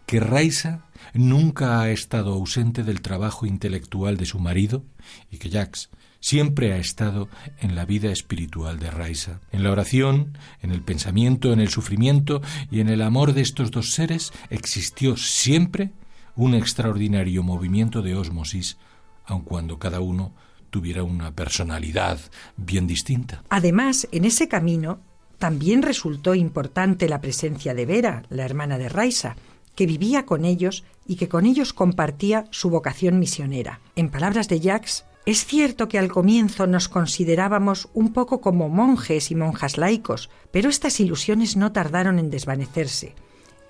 [0.07, 4.83] que Raisa nunca ha estado ausente del trabajo intelectual de su marido
[5.31, 5.89] y que Jacques
[6.21, 7.27] siempre ha estado
[7.59, 9.41] en la vida espiritual de Raisa.
[9.51, 13.71] En la oración, en el pensamiento, en el sufrimiento y en el amor de estos
[13.71, 15.91] dos seres existió siempre
[16.35, 18.77] un extraordinario movimiento de ósmosis,
[19.25, 20.33] aun cuando cada uno
[20.69, 22.19] tuviera una personalidad
[22.55, 23.43] bien distinta.
[23.49, 24.99] Además, en ese camino
[25.37, 29.35] también resultó importante la presencia de Vera, la hermana de Raisa,
[29.75, 33.79] que vivía con ellos y que con ellos compartía su vocación misionera.
[33.95, 39.29] En palabras de Jacques, es cierto que al comienzo nos considerábamos un poco como monjes
[39.29, 43.13] y monjas laicos, pero estas ilusiones no tardaron en desvanecerse.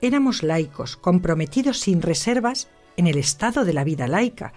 [0.02, 4.54] Éramos laicos, comprometidos sin reservas en el estado de la vida laica,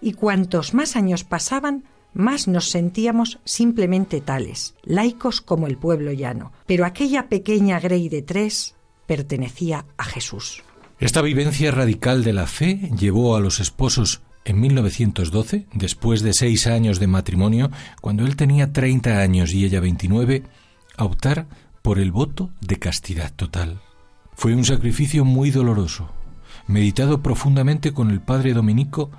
[0.00, 6.52] y cuantos más años pasaban, más nos sentíamos simplemente tales, laicos como el pueblo llano.
[6.66, 8.74] Pero aquella pequeña Grey de tres
[9.06, 10.62] pertenecía a Jesús.
[10.98, 16.66] Esta vivencia radical de la fe llevó a los esposos en 1912, después de seis
[16.66, 20.42] años de matrimonio, cuando él tenía 30 años y ella 29,
[20.96, 21.46] a optar
[21.82, 23.80] por el voto de castidad total.
[24.34, 26.10] Fue un sacrificio muy doloroso,
[26.66, 29.10] meditado profundamente con el padre dominico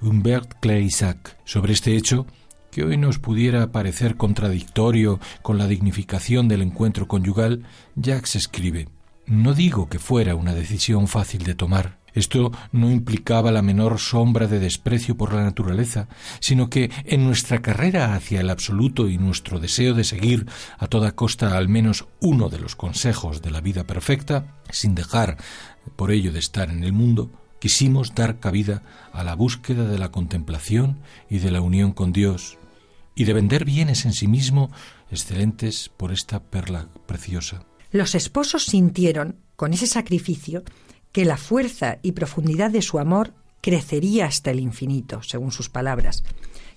[0.00, 1.38] Humbert Claysac.
[1.44, 2.26] Sobre este hecho,
[2.70, 7.64] que hoy nos pudiera parecer contradictorio con la dignificación del encuentro conyugal,
[7.96, 8.88] Jacques escribe
[9.26, 12.01] no digo que fuera una decisión fácil de tomar.
[12.14, 16.08] Esto no implicaba la menor sombra de desprecio por la naturaleza,
[16.40, 20.46] sino que en nuestra carrera hacia el absoluto y nuestro deseo de seguir
[20.78, 25.36] a toda costa al menos uno de los consejos de la vida perfecta, sin dejar
[25.96, 30.10] por ello de estar en el mundo, quisimos dar cabida a la búsqueda de la
[30.10, 32.58] contemplación y de la unión con Dios,
[33.14, 34.70] y de vender bienes en sí mismo
[35.10, 37.64] excelentes por esta perla preciosa.
[37.90, 40.64] Los esposos sintieron, con ese sacrificio,
[41.12, 46.24] que la fuerza y profundidad de su amor crecería hasta el infinito, según sus palabras,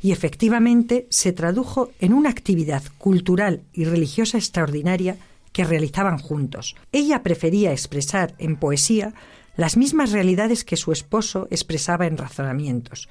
[0.02, 5.17] y efectivamente se tradujo en una actividad cultural y religiosa extraordinaria
[5.52, 6.76] que realizaban juntos.
[6.91, 9.13] Ella prefería expresar en poesía
[9.58, 13.10] las mismas realidades que su esposo expresaba en razonamientos,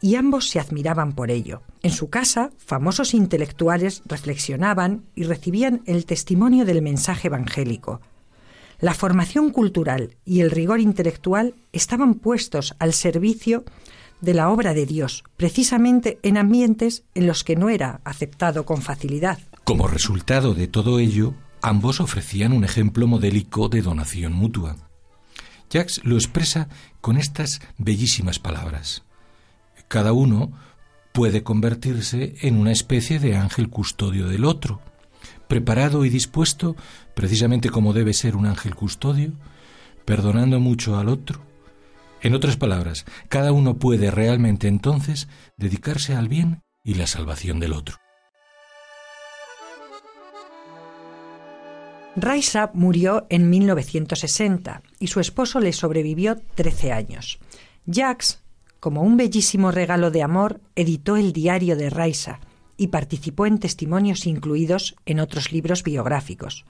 [0.00, 1.62] y ambos se admiraban por ello.
[1.82, 8.00] En su casa, famosos intelectuales reflexionaban y recibían el testimonio del mensaje evangélico.
[8.80, 13.64] La formación cultural y el rigor intelectual estaban puestos al servicio
[14.20, 18.82] de la obra de Dios, precisamente en ambientes en los que no era aceptado con
[18.82, 19.38] facilidad.
[19.64, 24.76] Como resultado de todo ello, ambos ofrecían un ejemplo modélico de donación mutua.
[25.70, 26.68] Jacques lo expresa
[27.00, 29.02] con estas bellísimas palabras.
[29.88, 30.52] Cada uno
[31.12, 34.80] puede convertirse en una especie de ángel custodio del otro,
[35.48, 36.76] preparado y dispuesto,
[37.14, 39.32] precisamente como debe ser un ángel custodio,
[40.04, 41.40] perdonando mucho al otro.
[42.20, 47.72] En otras palabras, cada uno puede realmente entonces dedicarse al bien y la salvación del
[47.72, 47.96] otro.
[52.16, 57.38] Raisa murió en 1960 y su esposo le sobrevivió 13 años.
[57.86, 58.42] Jacques,
[58.80, 62.40] como un bellísimo regalo de amor, editó el diario de Raisa,
[62.78, 66.64] y participó en testimonios incluidos en otros libros biográficos.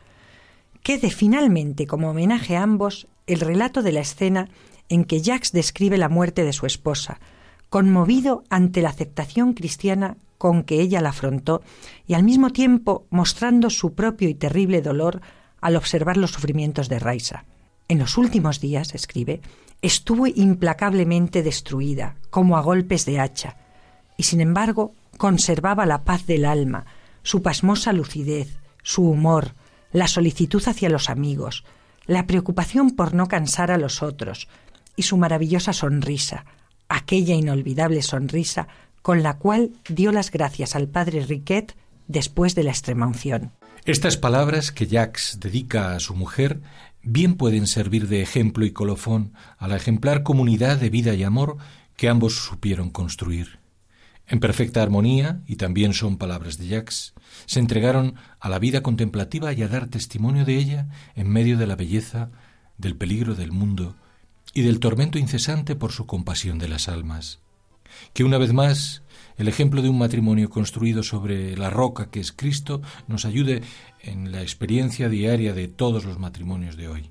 [0.83, 4.49] Quede finalmente como homenaje a ambos el relato de la escena
[4.89, 7.21] en que Jacques describe la muerte de su esposa,
[7.69, 11.63] conmovido ante la aceptación cristiana con que ella la afrontó
[12.07, 15.21] y al mismo tiempo mostrando su propio y terrible dolor
[15.61, 17.45] al observar los sufrimientos de Raisa.
[17.89, 19.41] En los últimos días, escribe,
[19.83, 23.57] estuvo implacablemente destruida, como a golpes de hacha,
[24.17, 26.87] y sin embargo conservaba la paz del alma,
[27.23, 29.55] su pasmosa lucidez, su humor,
[29.93, 31.65] la solicitud hacia los amigos,
[32.07, 34.49] la preocupación por no cansar a los otros,
[34.97, 36.47] y su maravillosa sonrisa,
[36.89, 38.69] aquella inolvidable sonrisa
[39.03, 41.77] con la cual dio las gracias al padre Riquet
[42.07, 43.53] después de la extremaunción.
[43.85, 46.61] Estas palabras que Jacques dedica a su mujer
[47.03, 51.59] bien pueden servir de ejemplo y colofón a la ejemplar comunidad de vida y amor
[51.97, 53.59] que ambos supieron construir
[54.29, 57.15] en perfecta armonía, y también son palabras de Jacques,
[57.47, 61.67] se entregaron a la vida contemplativa y a dar testimonio de ella en medio de
[61.67, 62.31] la belleza,
[62.77, 63.97] del peligro del mundo
[64.55, 67.41] y del tormento incesante por su compasión de las almas.
[68.13, 69.03] Que una vez más
[69.39, 73.63] el ejemplo de un matrimonio construido sobre la roca que es Cristo nos ayude
[74.01, 77.11] en la experiencia diaria de todos los matrimonios de hoy.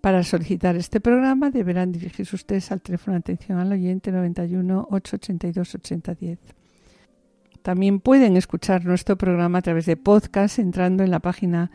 [0.00, 5.74] Para solicitar este programa deberán dirigirse ustedes al teléfono de atención al oyente 91 882
[5.74, 6.38] 8010.
[7.62, 11.70] También pueden escuchar nuestro programa a través de podcast entrando en la página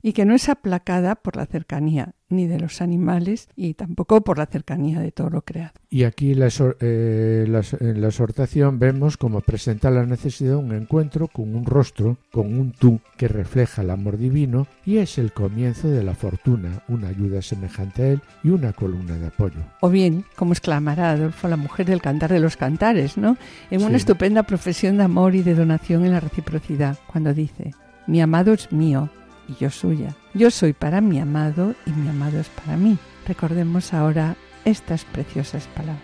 [0.00, 4.38] y que no es aplacada por la cercanía ni de los animales y tampoco por
[4.38, 5.72] la cercanía de todo lo creado.
[5.88, 6.48] Y aquí la,
[6.80, 11.64] eh, la, en la exhortación vemos cómo presenta la necesidad de un encuentro con un
[11.64, 16.14] rostro, con un tú que refleja el amor divino y es el comienzo de la
[16.14, 19.60] fortuna, una ayuda semejante a él y una columna de apoyo.
[19.80, 23.36] O bien, como exclamará Adolfo, la mujer del cantar de los cantares, ¿no?
[23.70, 27.72] En una estupenda profesión de amor y de donación en la reciprocidad, cuando dice,
[28.06, 29.10] mi amado es mío,
[29.48, 30.14] y yo suya.
[30.34, 32.98] Yo soy para mi amado y mi amado es para mí.
[33.26, 36.02] Recordemos ahora estas preciosas palabras.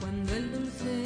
[0.00, 1.02] Cuando el dulce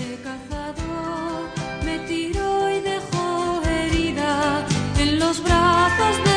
[1.85, 4.67] me tiró y dejó herida
[4.99, 6.34] en los brazos del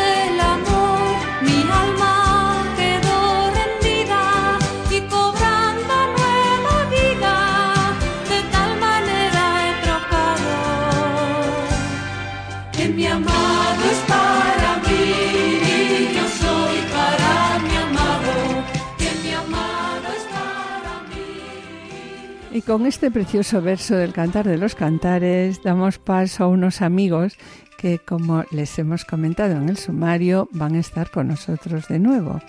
[22.58, 27.38] Y con este precioso verso del Cantar de los Cantares damos paso a unos amigos
[27.78, 32.41] que, como les hemos comentado en el sumario, van a estar con nosotros de nuevo.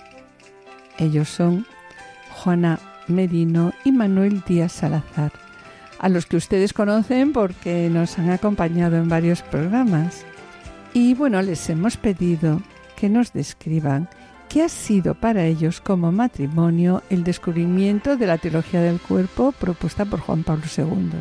[0.97, 1.67] Ellos son
[2.31, 5.31] Juana Merino y Manuel Díaz Salazar,
[5.99, 10.25] a los que ustedes conocen porque nos han acompañado en varios programas.
[10.91, 12.63] Y bueno, les hemos pedido
[12.95, 14.09] que nos describan
[14.49, 20.05] qué ha sido para ellos como matrimonio el descubrimiento de la teología del cuerpo propuesta
[20.05, 21.11] por Juan Pablo II.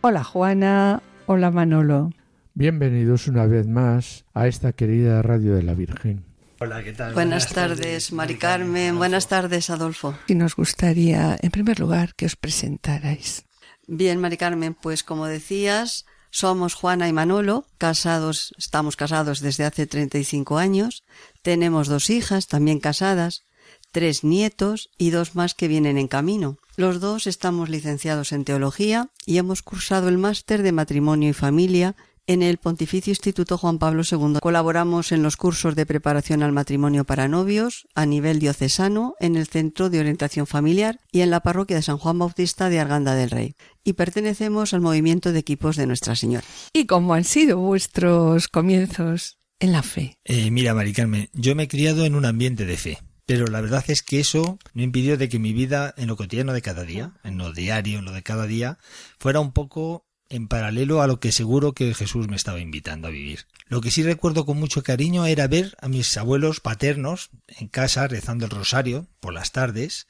[0.00, 2.10] Hola Juana, hola Manolo.
[2.54, 6.24] Bienvenidos una vez más a esta querida Radio de la Virgen.
[6.60, 7.12] Hola, ¿qué tal?
[7.14, 8.96] Buenas, tardes, Mari Carmen.
[8.96, 10.14] Buenas tardes, Adolfo.
[10.28, 13.44] Y nos gustaría, en primer lugar, que os presentarais.
[13.88, 19.86] Bien, Mari Carmen, pues como decías, somos Juana y Manolo, casados, estamos casados desde hace
[19.86, 21.02] 35 años,
[21.40, 23.44] tenemos dos hijas, también casadas,
[23.90, 26.58] tres nietos y dos más que vienen en camino.
[26.76, 31.96] Los dos estamos licenciados en teología y hemos cursado el máster de matrimonio y familia
[32.26, 34.38] en el Pontificio Instituto Juan Pablo II.
[34.40, 39.46] Colaboramos en los cursos de preparación al matrimonio para novios a nivel diocesano en el
[39.46, 43.30] Centro de Orientación Familiar y en la parroquia de San Juan Bautista de Arganda del
[43.30, 43.54] Rey.
[43.84, 46.44] Y pertenecemos al movimiento de equipos de Nuestra Señora.
[46.72, 50.18] ¿Y cómo han sido vuestros comienzos en la fe?
[50.24, 52.98] Eh, mira, Mari Carmen, yo me he criado en un ambiente de fe.
[53.26, 56.52] Pero la verdad es que eso no impidió de que mi vida en lo cotidiano
[56.52, 58.78] de cada día, en lo diario, en lo de cada día,
[59.18, 63.10] fuera un poco en paralelo a lo que seguro que Jesús me estaba invitando a
[63.10, 63.46] vivir.
[63.68, 68.06] Lo que sí recuerdo con mucho cariño era ver a mis abuelos paternos en casa
[68.06, 70.06] rezando el rosario por las tardes,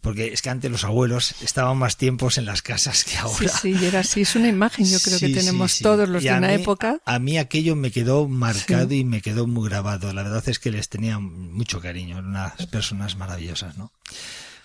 [0.00, 3.48] porque es que antes los abuelos estaban más tiempos en las casas que ahora.
[3.48, 5.82] Sí, sí, era así, es una imagen yo creo Sí, que tenemos sí.
[5.84, 7.00] todos los Y de una mí- época.
[7.04, 8.98] A mí aquello me quedó marcado Sí.
[9.00, 10.12] y me quedó muy grabado.
[10.12, 13.92] La verdad es que les tenía mucho cariño, eran unas personas maravillosas, ¿no?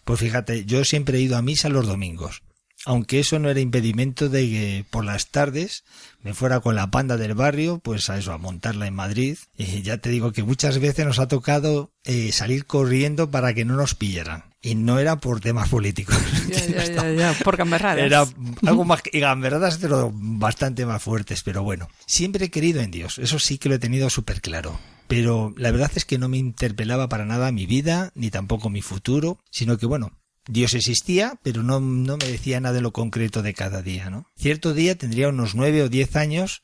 [0.03, 2.41] Pues fíjate, yo siempre he ido a misa los domingos.
[2.85, 5.83] Aunque eso no era impedimento de que por las tardes
[6.23, 9.37] me fuera con la panda del barrio, pues a eso, a montarla en Madrid.
[9.55, 13.65] Y ya te digo que muchas veces nos ha tocado eh, salir corriendo para que
[13.65, 14.45] no nos pillaran.
[14.63, 16.17] Y no era por temas políticos.
[16.51, 18.03] Ya, ya, ya, ya, por gamberradas.
[18.03, 18.25] Era
[18.67, 21.43] algo más que gamberradas, pero bastante más fuertes.
[21.43, 23.19] Pero bueno, siempre he querido en Dios.
[23.19, 24.77] Eso sí que lo he tenido súper claro.
[25.07, 28.81] Pero la verdad es que no me interpelaba para nada mi vida, ni tampoco mi
[28.81, 30.13] futuro, sino que bueno,
[30.47, 34.27] Dios existía, pero no, no me decía nada de lo concreto de cada día, ¿no?
[34.35, 36.63] Cierto día tendría unos nueve o diez años,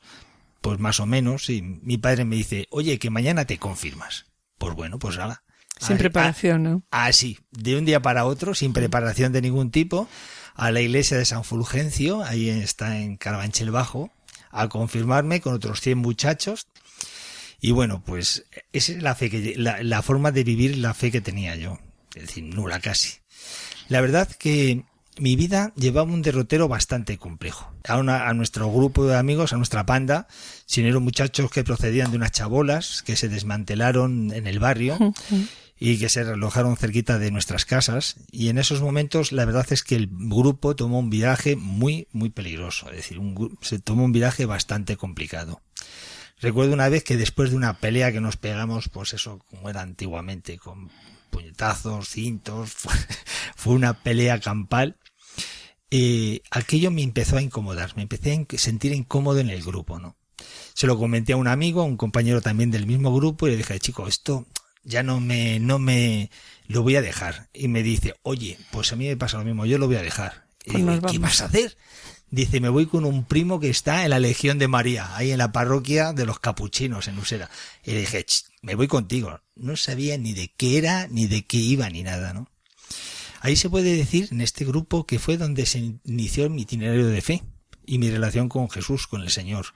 [0.60, 4.26] pues más o menos, y mi padre me dice, oye, que mañana te confirmas.
[4.58, 5.44] Pues bueno, pues nada.
[5.78, 6.82] Sin Ah, preparación, ¿no?
[6.90, 10.08] Así, de un día para otro, sin preparación de ningún tipo,
[10.54, 14.10] a la iglesia de San Fulgencio, ahí está en Carabanchel Bajo,
[14.50, 16.66] a confirmarme con otros 100 muchachos.
[17.60, 21.12] Y bueno, pues esa es la fe que, la, la forma de vivir la fe
[21.12, 21.78] que tenía yo.
[22.14, 23.18] Es decir, nula casi.
[23.88, 24.84] La verdad que
[25.18, 27.72] mi vida llevaba un derrotero bastante complejo.
[27.88, 30.28] A, una- a nuestro grupo de amigos, a nuestra panda,
[30.66, 34.96] sin eran muchachos que procedían de unas chabolas que se desmantelaron en el barrio
[35.80, 39.82] y que se alojaron cerquita de nuestras casas y en esos momentos la verdad es
[39.84, 44.12] que el grupo tomó un viaje muy muy peligroso, es decir, un, se tomó un
[44.12, 45.60] viaje bastante complicado.
[46.40, 49.80] Recuerdo una vez que después de una pelea que nos pegamos, pues eso como era
[49.82, 50.90] antiguamente, con
[51.30, 52.94] puñetazos, cintos, fue,
[53.56, 54.96] fue una pelea campal,
[55.90, 60.16] eh, aquello me empezó a incomodar, me empecé a sentir incómodo en el grupo, ¿no?
[60.74, 63.56] Se lo comenté a un amigo, a un compañero también del mismo grupo, y le
[63.56, 64.46] dije, chico, esto
[64.84, 66.30] ya no me, no me,
[66.66, 67.48] lo voy a dejar.
[67.52, 70.02] Y me dice, oye, pues a mí me pasa lo mismo, yo lo voy a
[70.02, 70.46] dejar.
[70.64, 71.76] Y Pues digo, nos ¿qué vas a hacer?
[72.30, 75.38] Dice, me voy con un primo que está en la Legión de María, ahí en
[75.38, 77.50] la parroquia de los capuchinos en Usera.
[77.84, 79.40] Y le dije, "Ch, me voy contigo.
[79.54, 82.48] No sabía ni de qué era, ni de qué iba, ni nada, ¿no?
[83.40, 87.22] Ahí se puede decir, en este grupo, que fue donde se inició mi itinerario de
[87.22, 87.42] fe
[87.86, 89.66] y mi relación con Jesús, con el Señor.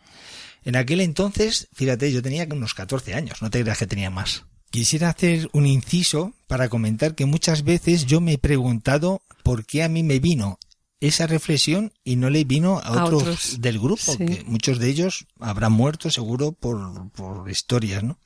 [0.64, 4.44] En aquel entonces, fíjate, yo tenía unos 14 años, no te creas que tenía más.
[4.70, 9.82] Quisiera hacer un inciso para comentar que muchas veces yo me he preguntado por qué
[9.82, 10.58] a mí me vino
[11.06, 13.60] esa reflexión y no le vino a A otros, otros.
[13.60, 14.24] del grupo, Sí.
[14.24, 18.18] que muchos de ellos habrán muerto seguro por, por historias, ¿no?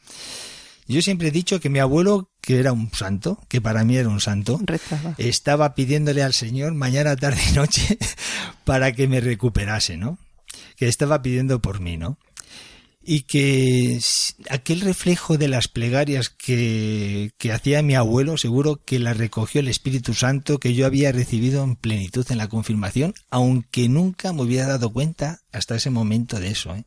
[0.88, 4.08] Yo siempre he dicho que mi abuelo, que era un santo, que para mí era
[4.08, 5.14] un santo, Rezaba.
[5.18, 7.98] estaba pidiéndole al Señor mañana, tarde y noche
[8.64, 10.18] para que me recuperase, ¿no?
[10.76, 12.18] Que estaba pidiendo por mí, ¿no?
[13.08, 14.00] Y que
[14.50, 19.68] aquel reflejo de las plegarias que, que hacía mi abuelo, seguro que la recogió el
[19.68, 24.66] Espíritu Santo que yo había recibido en plenitud en la confirmación, aunque nunca me hubiera
[24.66, 26.74] dado cuenta hasta ese momento de eso.
[26.74, 26.84] ¿eh?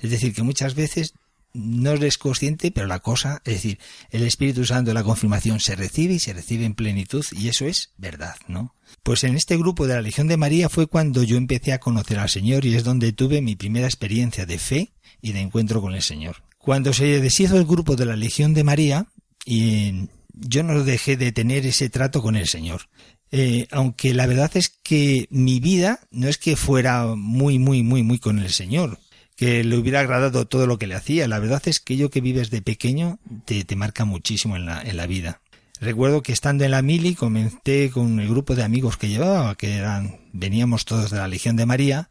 [0.00, 1.14] Es decir, que muchas veces
[1.54, 3.78] no eres consciente, pero la cosa, es decir,
[4.10, 7.66] el Espíritu Santo de la confirmación se recibe y se recibe en plenitud y eso
[7.66, 8.74] es verdad, ¿no?
[9.02, 12.18] Pues en este grupo de la Legión de María fue cuando yo empecé a conocer
[12.18, 14.92] al Señor y es donde tuve mi primera experiencia de fe
[15.22, 16.42] y de encuentro con el Señor.
[16.58, 19.06] Cuando se deshizo el grupo de la Legión de María,
[19.46, 22.88] y yo no dejé de tener ese trato con el Señor.
[23.30, 28.02] Eh, aunque la verdad es que mi vida no es que fuera muy, muy, muy,
[28.02, 28.98] muy con el Señor,
[29.36, 31.26] que le hubiera agradado todo lo que le hacía.
[31.28, 34.82] La verdad es que yo que vives de pequeño te, te marca muchísimo en la,
[34.82, 35.40] en la vida.
[35.80, 39.74] Recuerdo que estando en la mili comenté con el grupo de amigos que llevaba, que
[39.74, 42.08] eran, veníamos todos de la Legión de María,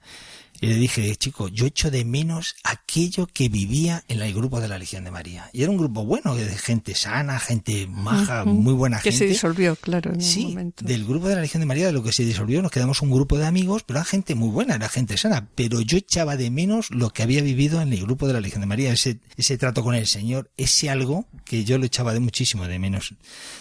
[0.62, 4.68] y le dije, chico, yo echo de menos aquello que vivía en el grupo de
[4.68, 5.50] la Legión de María.
[5.54, 9.18] Y era un grupo bueno, de gente sana, gente maja, muy buena Que gente.
[9.18, 10.86] se disolvió, claro, en un Sí, momento.
[10.86, 13.10] del grupo de la Legión de María, de lo que se disolvió, nos quedamos un
[13.12, 15.48] grupo de amigos, pero era gente muy buena, era gente sana.
[15.56, 18.62] Pero yo echaba de menos lo que había vivido en el grupo de la Legión
[18.62, 22.20] de María, ese, ese trato con el Señor, ese algo que yo lo echaba de
[22.20, 23.16] muchísimo de menos.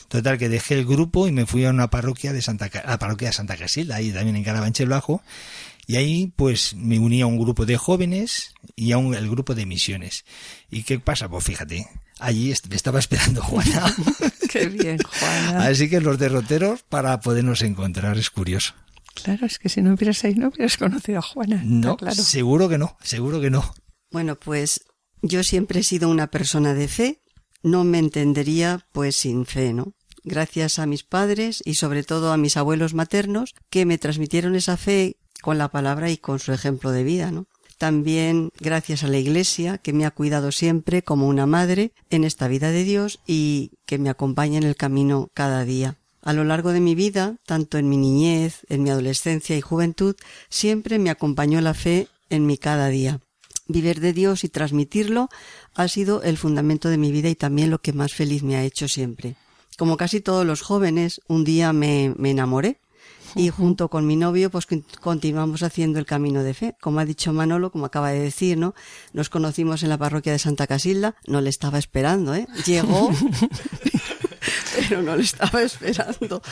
[0.08, 2.98] Total, que dejé el grupo y me fui a una parroquia de Santa, a la
[2.98, 5.22] parroquia de Santa Casilda, ahí también en Carabanchel Bajo,
[5.90, 9.54] y ahí pues me uní a un grupo de jóvenes y a un el grupo
[9.54, 10.24] de misiones.
[10.70, 11.28] ¿Y qué pasa?
[11.28, 11.88] Pues fíjate,
[12.20, 13.92] allí est- me estaba esperando Juana.
[14.50, 15.66] Qué bien, Juana.
[15.66, 18.74] Así que los derroteros para podernos encontrar es curioso.
[19.14, 21.60] Claro, es que si no hubieras ahí, no hubieras conocido a Juana.
[21.64, 22.14] No, claro.
[22.14, 23.74] seguro que no, seguro que no.
[24.12, 24.82] Bueno, pues
[25.22, 27.20] yo siempre he sido una persona de fe,
[27.62, 29.94] no me entendería pues sin fe, ¿no?
[30.22, 34.76] Gracias a mis padres y sobre todo a mis abuelos maternos que me transmitieron esa
[34.76, 37.46] fe con la palabra y con su ejemplo de vida, ¿no?
[37.80, 42.46] También gracias a la Iglesia que me ha cuidado siempre como una madre en esta
[42.46, 45.96] vida de Dios y que me acompaña en el camino cada día.
[46.20, 50.14] A lo largo de mi vida, tanto en mi niñez, en mi adolescencia y juventud,
[50.50, 53.20] siempre me acompañó la fe en mi cada día.
[53.66, 55.30] Vivir de Dios y transmitirlo
[55.74, 58.64] ha sido el fundamento de mi vida y también lo que más feliz me ha
[58.64, 59.36] hecho siempre.
[59.78, 62.78] Como casi todos los jóvenes, un día me, me enamoré
[63.34, 66.76] y junto con mi novio pues con- continuamos haciendo el camino de fe.
[66.80, 68.74] Como ha dicho Manolo, como acaba de decir, ¿no?
[69.12, 72.46] Nos conocimos en la parroquia de Santa Casilda, no le estaba esperando, ¿eh?
[72.66, 73.10] Llegó,
[74.90, 76.42] pero no le estaba esperando.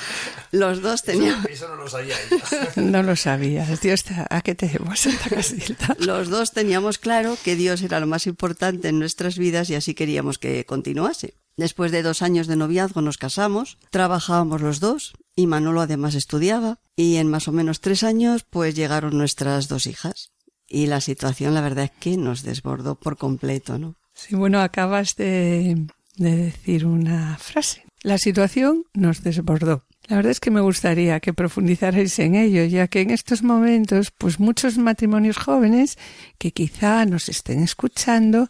[0.53, 1.45] Los dos teníamos...
[1.47, 2.15] Eso no lo sabía
[2.77, 3.81] No lo sabías.
[3.81, 5.97] Dios, te- ¿a qué te a Santa Casilda?
[5.99, 9.95] Los dos teníamos claro que Dios era lo más importante en nuestras vidas y así
[9.95, 11.35] queríamos que continuase.
[11.57, 16.79] Después de dos años de noviazgo nos casamos, trabajábamos los dos y Manolo además estudiaba
[16.95, 20.31] y en más o menos tres años pues llegaron nuestras dos hijas
[20.69, 23.97] y la situación la verdad es que nos desbordó por completo, ¿no?
[24.15, 25.87] Sí, bueno, acabas de,
[26.17, 27.85] de decir una frase.
[28.03, 29.85] La situación nos desbordó.
[30.07, 34.11] La verdad es que me gustaría que profundizarais en ello, ya que en estos momentos,
[34.11, 35.99] pues muchos matrimonios jóvenes
[36.39, 38.49] que quizá nos estén escuchando,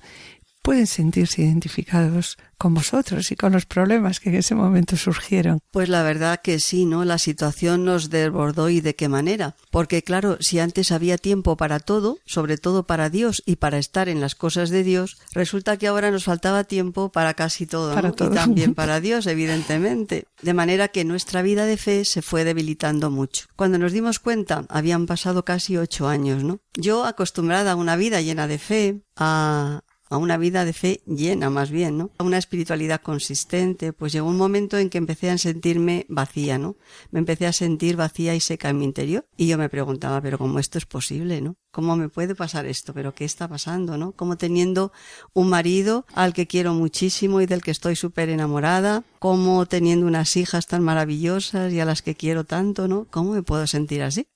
[0.68, 5.60] pueden sentirse identificados con vosotros y con los problemas que en ese momento surgieron.
[5.70, 7.06] Pues la verdad que sí, ¿no?
[7.06, 9.56] La situación nos desbordó y de qué manera.
[9.70, 14.10] Porque claro, si antes había tiempo para todo, sobre todo para Dios y para estar
[14.10, 18.08] en las cosas de Dios, resulta que ahora nos faltaba tiempo para casi todo, Para
[18.08, 18.14] ¿no?
[18.14, 18.32] todo.
[18.32, 20.26] y también para Dios, evidentemente.
[20.42, 23.46] De manera que nuestra vida de fe se fue debilitando mucho.
[23.56, 26.60] Cuando nos dimos cuenta, habían pasado casi ocho años, ¿no?
[26.74, 29.80] Yo acostumbrada a una vida llena de fe, a
[30.10, 32.10] a una vida de fe llena más bien, ¿no?
[32.18, 36.76] A una espiritualidad consistente, pues llegó un momento en que empecé a sentirme vacía, ¿no?
[37.10, 40.38] Me empecé a sentir vacía y seca en mi interior y yo me preguntaba, pero
[40.38, 41.56] ¿cómo esto es posible, no?
[41.70, 42.94] ¿Cómo me puede pasar esto?
[42.94, 44.12] ¿Pero qué está pasando, no?
[44.12, 44.92] Como teniendo
[45.34, 50.36] un marido al que quiero muchísimo y del que estoy súper enamorada, como teniendo unas
[50.36, 53.06] hijas tan maravillosas y a las que quiero tanto, ¿no?
[53.10, 54.26] ¿Cómo me puedo sentir así?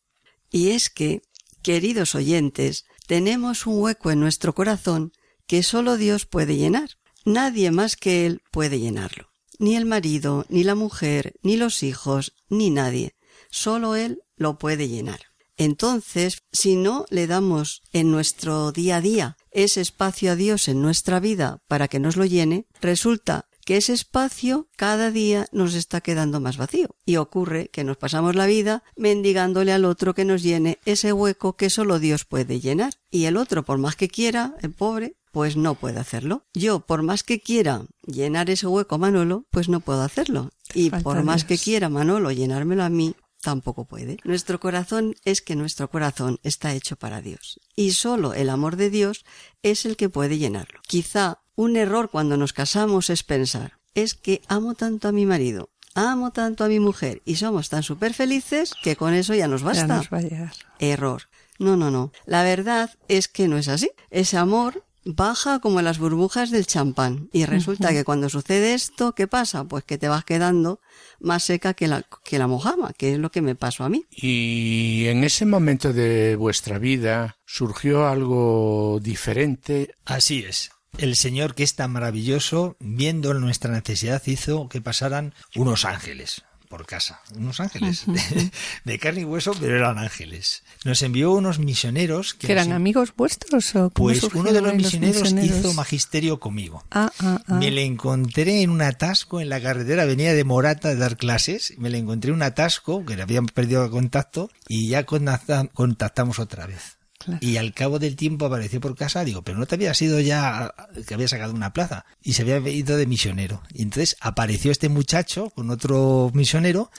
[0.51, 1.23] Y es que,
[1.63, 5.13] queridos oyentes, tenemos un hueco en nuestro corazón
[5.47, 6.91] que solo Dios puede llenar.
[7.25, 9.29] Nadie más que Él puede llenarlo.
[9.59, 13.15] Ni el marido, ni la mujer, ni los hijos, ni nadie.
[13.51, 15.21] Solo Él lo puede llenar.
[15.57, 20.81] Entonces, si no le damos en nuestro día a día ese espacio a Dios en
[20.81, 26.01] nuestra vida para que nos lo llene, resulta que ese espacio cada día nos está
[26.01, 26.97] quedando más vacío.
[27.05, 31.57] Y ocurre que nos pasamos la vida mendigándole al otro que nos llene ese hueco
[31.57, 32.95] que solo Dios puede llenar.
[33.11, 36.45] Y el otro, por más que quiera, el pobre, pues no puede hacerlo.
[36.55, 40.51] Yo, por más que quiera llenar ese hueco a Manolo, pues no puedo hacerlo.
[40.75, 44.19] Y Falta por más que quiera Manolo llenármelo a mí, tampoco puede.
[44.25, 47.61] Nuestro corazón es que nuestro corazón está hecho para Dios.
[47.75, 49.25] Y solo el amor de Dios
[49.63, 50.81] es el que puede llenarlo.
[50.87, 55.71] Quizá un error cuando nos casamos es pensar, es que amo tanto a mi marido,
[55.95, 59.63] amo tanto a mi mujer y somos tan súper felices que con eso ya nos
[59.63, 59.87] basta.
[59.87, 60.53] Ya nos va a llegar.
[60.79, 61.23] Error.
[61.59, 62.13] No, no, no.
[62.27, 63.91] La verdad es que no es así.
[64.11, 67.29] Ese amor baja como las burbujas del champán.
[67.33, 69.65] Y resulta que cuando sucede esto, ¿qué pasa?
[69.65, 70.81] Pues que te vas quedando
[71.21, 74.07] más seca que la, que la mojama, que es lo que me pasó a mí.
[74.11, 79.95] Y en ese momento de vuestra vida surgió algo diferente.
[80.05, 80.71] Así es.
[80.99, 86.87] El Señor, que es tan maravilloso, viendo nuestra necesidad, hizo que pasaran unos ángeles por
[86.87, 87.21] casa.
[87.37, 88.51] Unos ángeles de,
[88.85, 90.63] de carne y hueso, pero eran ángeles.
[90.87, 94.75] Nos envió unos misioneros ¿Que eran nos- amigos vuestros o cómo Pues uno de los
[94.75, 95.59] misioneros, misioneros?
[95.59, 96.83] hizo magisterio conmigo.
[96.91, 97.55] Ah, ah, ah.
[97.57, 101.75] Me le encontré en un atasco en la carretera, venía de Morata de dar clases,
[101.77, 105.69] me le encontré en un atasco, que le habían perdido el contacto, y ya contacta-
[105.75, 106.97] contactamos otra vez.
[107.41, 110.75] Y al cabo del tiempo apareció por casa, digo, pero no te había sido ya
[111.07, 112.05] que había sacado una plaza.
[112.23, 113.63] Y se había ido de misionero.
[113.73, 116.91] Y entonces apareció este muchacho con otro misionero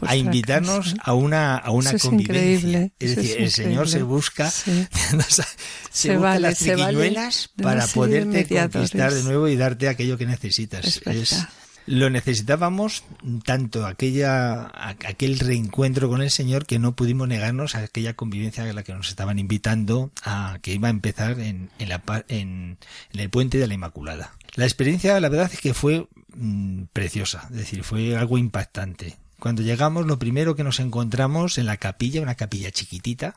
[0.00, 1.02] a invitarnos casa.
[1.04, 2.42] a una, a una Eso es convivencia.
[2.54, 4.86] increíble, Es eso decir, es el Señor se busca, Sí.
[5.28, 5.42] se,
[5.90, 10.26] Se busca vale, las vale triquiñuelas para poderte conquistar de nuevo y darte aquello que
[10.26, 11.00] necesitas.
[11.06, 11.46] Es.
[11.86, 13.04] Lo necesitábamos
[13.44, 14.70] tanto aquella
[15.06, 18.94] aquel reencuentro con el Señor que no pudimos negarnos a aquella convivencia a la que
[18.94, 22.78] nos estaban invitando a que iba a empezar en, en, la, en,
[23.12, 24.32] en el puente de la Inmaculada.
[24.54, 29.16] La experiencia, la verdad es que fue mm, preciosa, es decir, fue algo impactante.
[29.38, 33.34] Cuando llegamos, lo primero que nos encontramos en la capilla, una capilla chiquitita,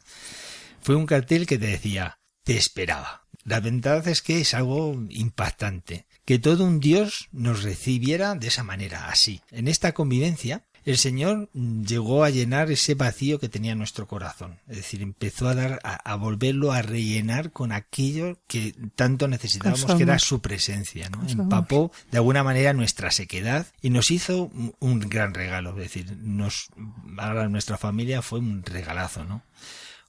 [0.82, 3.26] fue un cartel que te decía, te esperaba.
[3.44, 6.06] La verdad es que es algo impactante.
[6.26, 9.42] Que todo un Dios nos recibiera de esa manera, así.
[9.52, 14.60] En esta convivencia, el Señor llegó a llenar ese vacío que tenía nuestro corazón.
[14.68, 19.82] Es decir, empezó a dar, a, a volverlo a rellenar con aquello que tanto necesitábamos,
[19.98, 21.22] que era su presencia, ¿no?
[21.44, 25.72] Empapó de alguna manera nuestra sequedad y nos hizo un- gran regalo.
[25.72, 26.68] Es decir, nos,
[27.16, 29.44] para nuestra familia fue un regalazo, ¿no?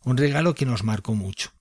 [0.04, 1.52] Un regalo que nos marcó mucho.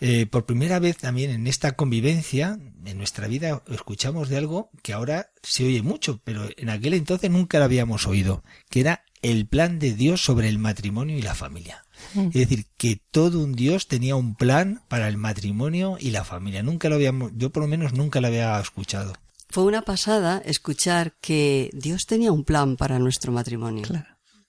[0.00, 4.92] Eh, por primera vez también en esta convivencia, en nuestra vida, escuchamos de algo que
[4.92, 9.46] ahora se oye mucho, pero en aquel entonces nunca lo habíamos oído, que era el
[9.46, 11.84] plan de Dios sobre el matrimonio y la familia.
[12.14, 12.28] Mm.
[12.28, 16.62] Es decir, que todo un Dios tenía un plan para el matrimonio y la familia.
[16.62, 19.14] Nunca lo habíamos, yo por lo menos nunca lo había escuchado.
[19.50, 23.84] Fue una pasada escuchar que Dios tenía un plan para nuestro matrimonio.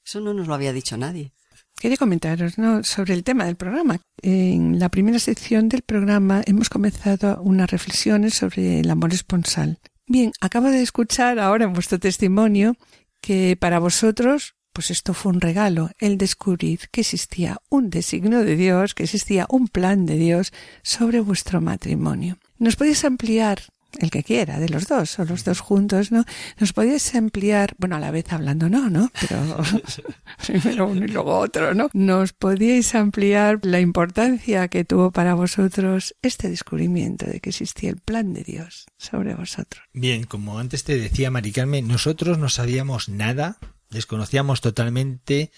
[0.05, 1.31] Eso no nos lo había dicho nadie.
[1.79, 4.01] Quería comentaros sobre el tema del programa.
[4.21, 9.79] En la primera sección del programa hemos comenzado unas reflexiones sobre el amor esponsal.
[10.05, 12.75] Bien, acabo de escuchar ahora en vuestro testimonio
[13.21, 18.57] que para vosotros, pues esto fue un regalo, el descubrir que existía un designio de
[18.57, 20.51] Dios, que existía un plan de Dios
[20.83, 22.39] sobre vuestro matrimonio.
[22.57, 23.61] ¿Nos podéis ampliar
[23.97, 26.25] el que quiera, de los dos, o los dos juntos, ¿no?
[26.59, 29.11] ¿Nos podéis ampliar, bueno, a la vez hablando no, ¿no?
[29.19, 29.57] Pero
[30.47, 31.89] primero uno y luego otro, ¿no?
[31.93, 37.97] ¿Nos podíais ampliar la importancia que tuvo para vosotros este descubrimiento de que existía el
[37.97, 39.83] plan de Dios sobre vosotros?
[39.93, 43.57] Bien, como antes te decía Mari Carmen, nosotros no sabíamos nada,
[43.89, 45.51] desconocíamos totalmente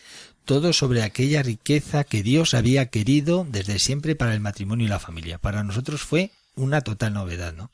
[0.46, 5.00] todo sobre aquella riqueza que Dios había querido desde siempre para el matrimonio y la
[5.00, 5.38] familia.
[5.38, 7.72] Para nosotros fue una total novedad, ¿no?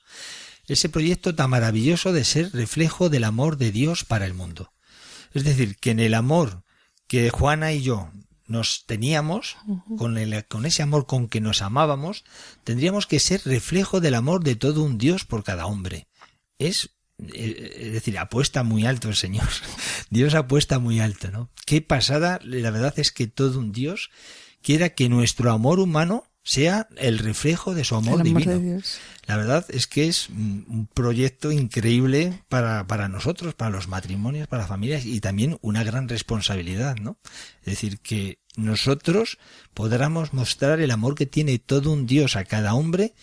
[0.67, 4.73] Ese proyecto tan maravilloso de ser reflejo del amor de Dios para el mundo.
[5.33, 6.63] Es decir, que en el amor
[7.07, 8.11] que Juana y yo
[8.45, 9.57] nos teníamos,
[9.97, 12.23] con, el, con ese amor con que nos amábamos,
[12.63, 16.07] tendríamos que ser reflejo del amor de todo un Dios por cada hombre.
[16.57, 19.47] Es es decir, apuesta muy alto el Señor.
[20.09, 21.49] Dios apuesta muy alto, ¿no?
[21.65, 24.11] Qué pasada, la verdad es que todo un Dios
[24.61, 28.81] quiera que nuestro amor humano sea el reflejo de su amor, divino.
[29.25, 34.61] La verdad es que es un proyecto increíble para, para nosotros, para los matrimonios, para
[34.61, 37.17] las familias y también una gran responsabilidad, ¿no?
[37.59, 39.39] Es decir, que nosotros
[39.73, 43.13] podamos mostrar el amor que tiene todo un Dios a cada hombre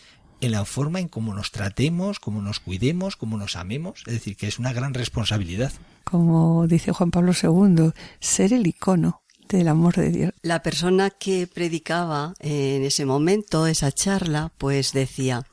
[0.43, 4.03] en la forma en cómo nos tratemos, cómo nos cuidemos, cómo nos amemos.
[4.07, 5.73] Es decir, que es una gran responsabilidad.
[6.05, 10.33] Como dice Juan Pablo II, ser el icono del amor de Dios.
[10.43, 15.47] La persona que predicaba en ese momento esa charla, pues decía,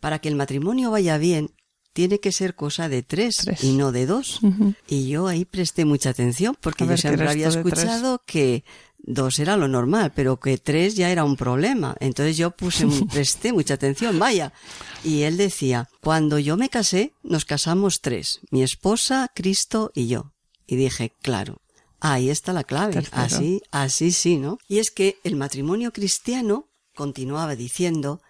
[0.00, 1.50] para que el matrimonio vaya bien,
[1.94, 4.40] tiene que ser cosa de tres, y no de dos.
[4.88, 8.64] Y yo ahí presté mucha atención porque yo siempre había escuchado que
[8.98, 11.94] dos era lo normal, pero que tres ya era un problema.
[12.00, 14.52] Entonces yo puse, presté mucha atención, vaya.
[15.04, 20.32] Y él decía, cuando yo me casé, nos casamos tres, mi esposa, Cristo y yo.
[20.66, 21.60] Y dije, claro,
[22.04, 23.02] ahí está la clave.
[23.12, 24.58] Así, así sí, ¿no?
[24.68, 28.20] Y es que el matrimonio cristiano, continuaba diciendo,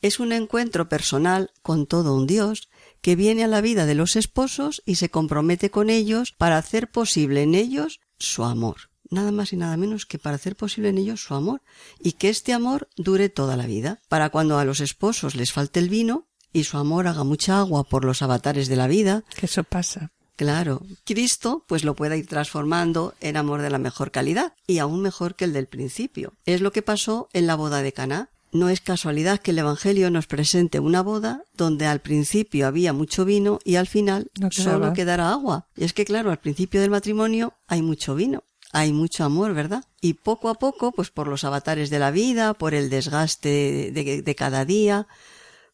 [0.00, 2.68] es un encuentro personal con todo un Dios
[3.00, 6.90] que viene a la vida de los esposos y se compromete con ellos para hacer
[6.90, 10.96] posible en ellos su amor nada más y nada menos que para hacer posible en
[10.96, 11.60] ellos su amor
[12.00, 15.80] y que este amor dure toda la vida, para cuando a los esposos les falte
[15.80, 19.22] el vino y su amor haga mucha agua por los avatares de la vida.
[19.36, 20.12] Que eso pasa.
[20.36, 25.02] Claro, Cristo pues lo pueda ir transformando en amor de la mejor calidad y aún
[25.02, 26.34] mejor que el del principio.
[26.46, 28.30] Es lo que pasó en la boda de Caná.
[28.50, 33.24] No es casualidad que el Evangelio nos presente una boda donde al principio había mucho
[33.24, 35.68] vino y al final solo quedará agua.
[35.74, 39.84] Y es que claro, al principio del matrimonio hay mucho vino hay mucho amor, ¿verdad?
[40.00, 44.34] Y poco a poco, pues por los avatares de la vida, por el desgaste de,
[44.34, 45.06] cada día,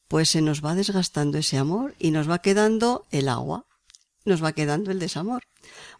[0.09, 3.67] pues se nos va desgastando ese amor y nos va quedando el agua,
[4.29, 5.43] nos va quedando el desamor.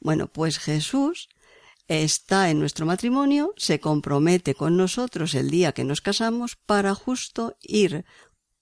[0.01, 1.29] Bueno, pues Jesús
[1.89, 7.57] está en nuestro matrimonio, se compromete con nosotros el día que nos casamos para justo
[7.63, 8.05] ir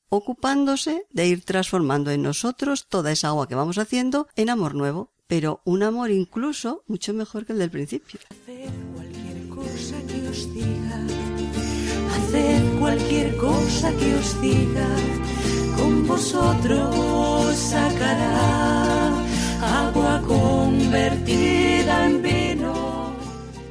[0.08, 5.16] ocupándose de ir transformando en nosotros toda esa agua que vamos haciendo en amor nuevo
[5.26, 8.20] pero un amor incluso mucho mejor que el del principio.
[8.94, 11.06] Cualquier cosa que os diga,
[12.78, 14.88] cualquier cosa que os diga,
[15.76, 19.25] con vosotros sacará
[19.62, 23.16] agua convertida en vino.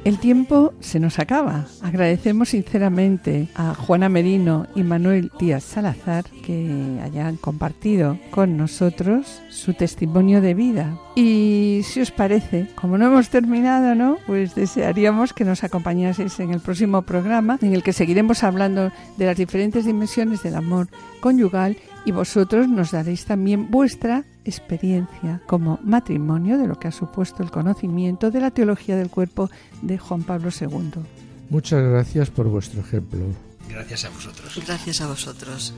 [0.06, 1.66] El tiempo se nos acaba.
[1.82, 9.74] Agradecemos sinceramente a Juana Merino y Manuel Díaz Salazar que hayan compartido con nosotros su
[9.74, 10.96] testimonio de vida.
[11.16, 14.18] Y si os parece, como no hemos terminado, ¿no?
[14.28, 19.26] Pues desearíamos que nos acompañaseis en el próximo programa en el que seguiremos hablando de
[19.26, 20.86] las diferentes dimensiones del amor
[21.18, 27.42] conyugal y vosotros nos daréis también vuestra experiencia como matrimonio de lo que ha supuesto
[27.42, 29.50] el conocimiento de la teología del cuerpo
[29.82, 31.02] de Juan Pablo II.
[31.50, 33.20] Muchas gracias por vuestro ejemplo.
[33.68, 34.62] Gracias a vosotros.
[34.66, 35.74] Gracias a vosotros.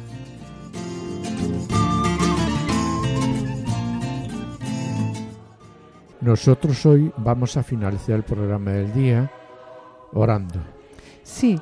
[6.21, 9.31] Nosotros hoy vamos a finalizar el programa del día
[10.12, 10.61] orando.
[11.23, 11.59] Sí,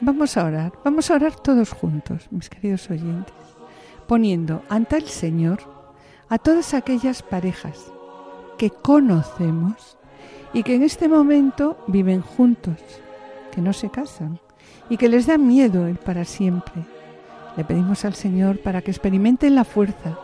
[0.00, 3.34] vamos a orar, vamos a orar todos juntos, mis queridos oyentes,
[4.08, 5.75] poniendo ante el Señor
[6.28, 7.92] a todas aquellas parejas
[8.58, 9.96] que conocemos
[10.52, 12.78] y que en este momento viven juntos,
[13.52, 14.38] que no se casan
[14.88, 16.84] y que les da miedo el para siempre.
[17.56, 20.18] Le pedimos al Señor para que experimenten la fuerza,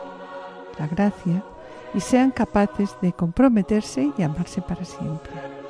[0.78, 1.44] la gracia
[1.94, 5.61] y sean capaces de comprometerse y amarse para siempre.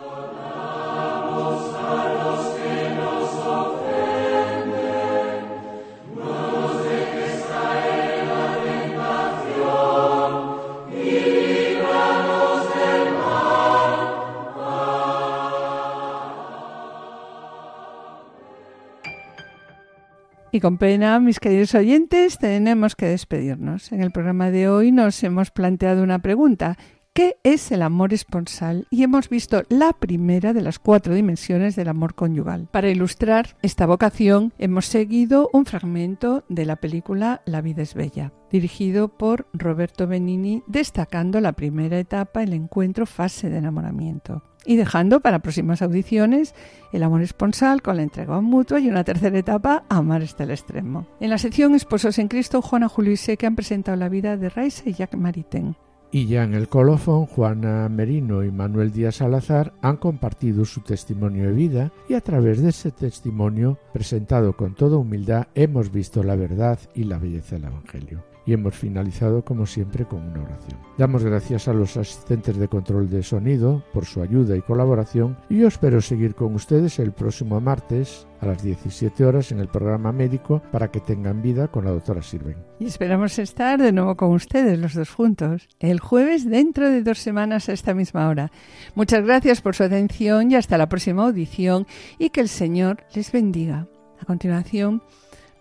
[20.54, 23.90] Y con pena, mis queridos oyentes, tenemos que despedirnos.
[23.90, 26.76] En el programa de hoy nos hemos planteado una pregunta.
[27.14, 28.86] ¿Qué es el amor esponsal?
[28.88, 32.68] Y hemos visto la primera de las cuatro dimensiones del amor conyugal.
[32.70, 38.32] Para ilustrar esta vocación, hemos seguido un fragmento de la película La vida es bella,
[38.50, 45.20] dirigido por Roberto Benini, destacando la primera etapa, el encuentro fase de enamoramiento y dejando
[45.20, 46.54] para próximas audiciones
[46.92, 51.06] el amor esponsal con la entrega mutua y una tercera etapa, amar hasta el extremo.
[51.20, 54.48] En la sección Esposos en Cristo, Juana Julio y Seque han presentado la vida de
[54.48, 55.76] Raisa y Jack Maritain.
[56.14, 61.46] Y ya en el colofón, Juana Merino y Manuel Díaz Salazar han compartido su testimonio
[61.46, 66.36] de vida y a través de ese testimonio, presentado con toda humildad, hemos visto la
[66.36, 70.80] verdad y la belleza del Evangelio y hemos finalizado como siempre con una oración.
[70.98, 75.58] Damos gracias a los asistentes de control de sonido por su ayuda y colaboración y
[75.58, 80.12] yo espero seguir con ustedes el próximo martes a las 17 horas en el programa
[80.12, 82.56] médico para que tengan vida con la doctora Sirven.
[82.80, 87.18] Y esperamos estar de nuevo con ustedes los dos juntos el jueves dentro de dos
[87.18, 88.50] semanas a esta misma hora.
[88.94, 91.86] Muchas gracias por su atención y hasta la próxima audición
[92.18, 93.86] y que el Señor les bendiga.
[94.20, 95.02] A continuación,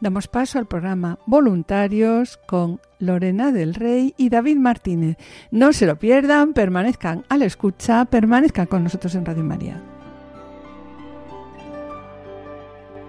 [0.01, 5.17] damos paso al programa Voluntarios con Lorena del Rey y David Martínez.
[5.51, 9.81] No se lo pierdan, permanezcan a la escucha, permanezcan con nosotros en Radio María.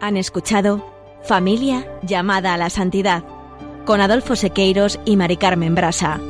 [0.00, 0.92] Han escuchado
[1.24, 3.24] Familia llamada a la santidad
[3.84, 6.20] con Adolfo Sequeiros y Mari Carmen Brasa.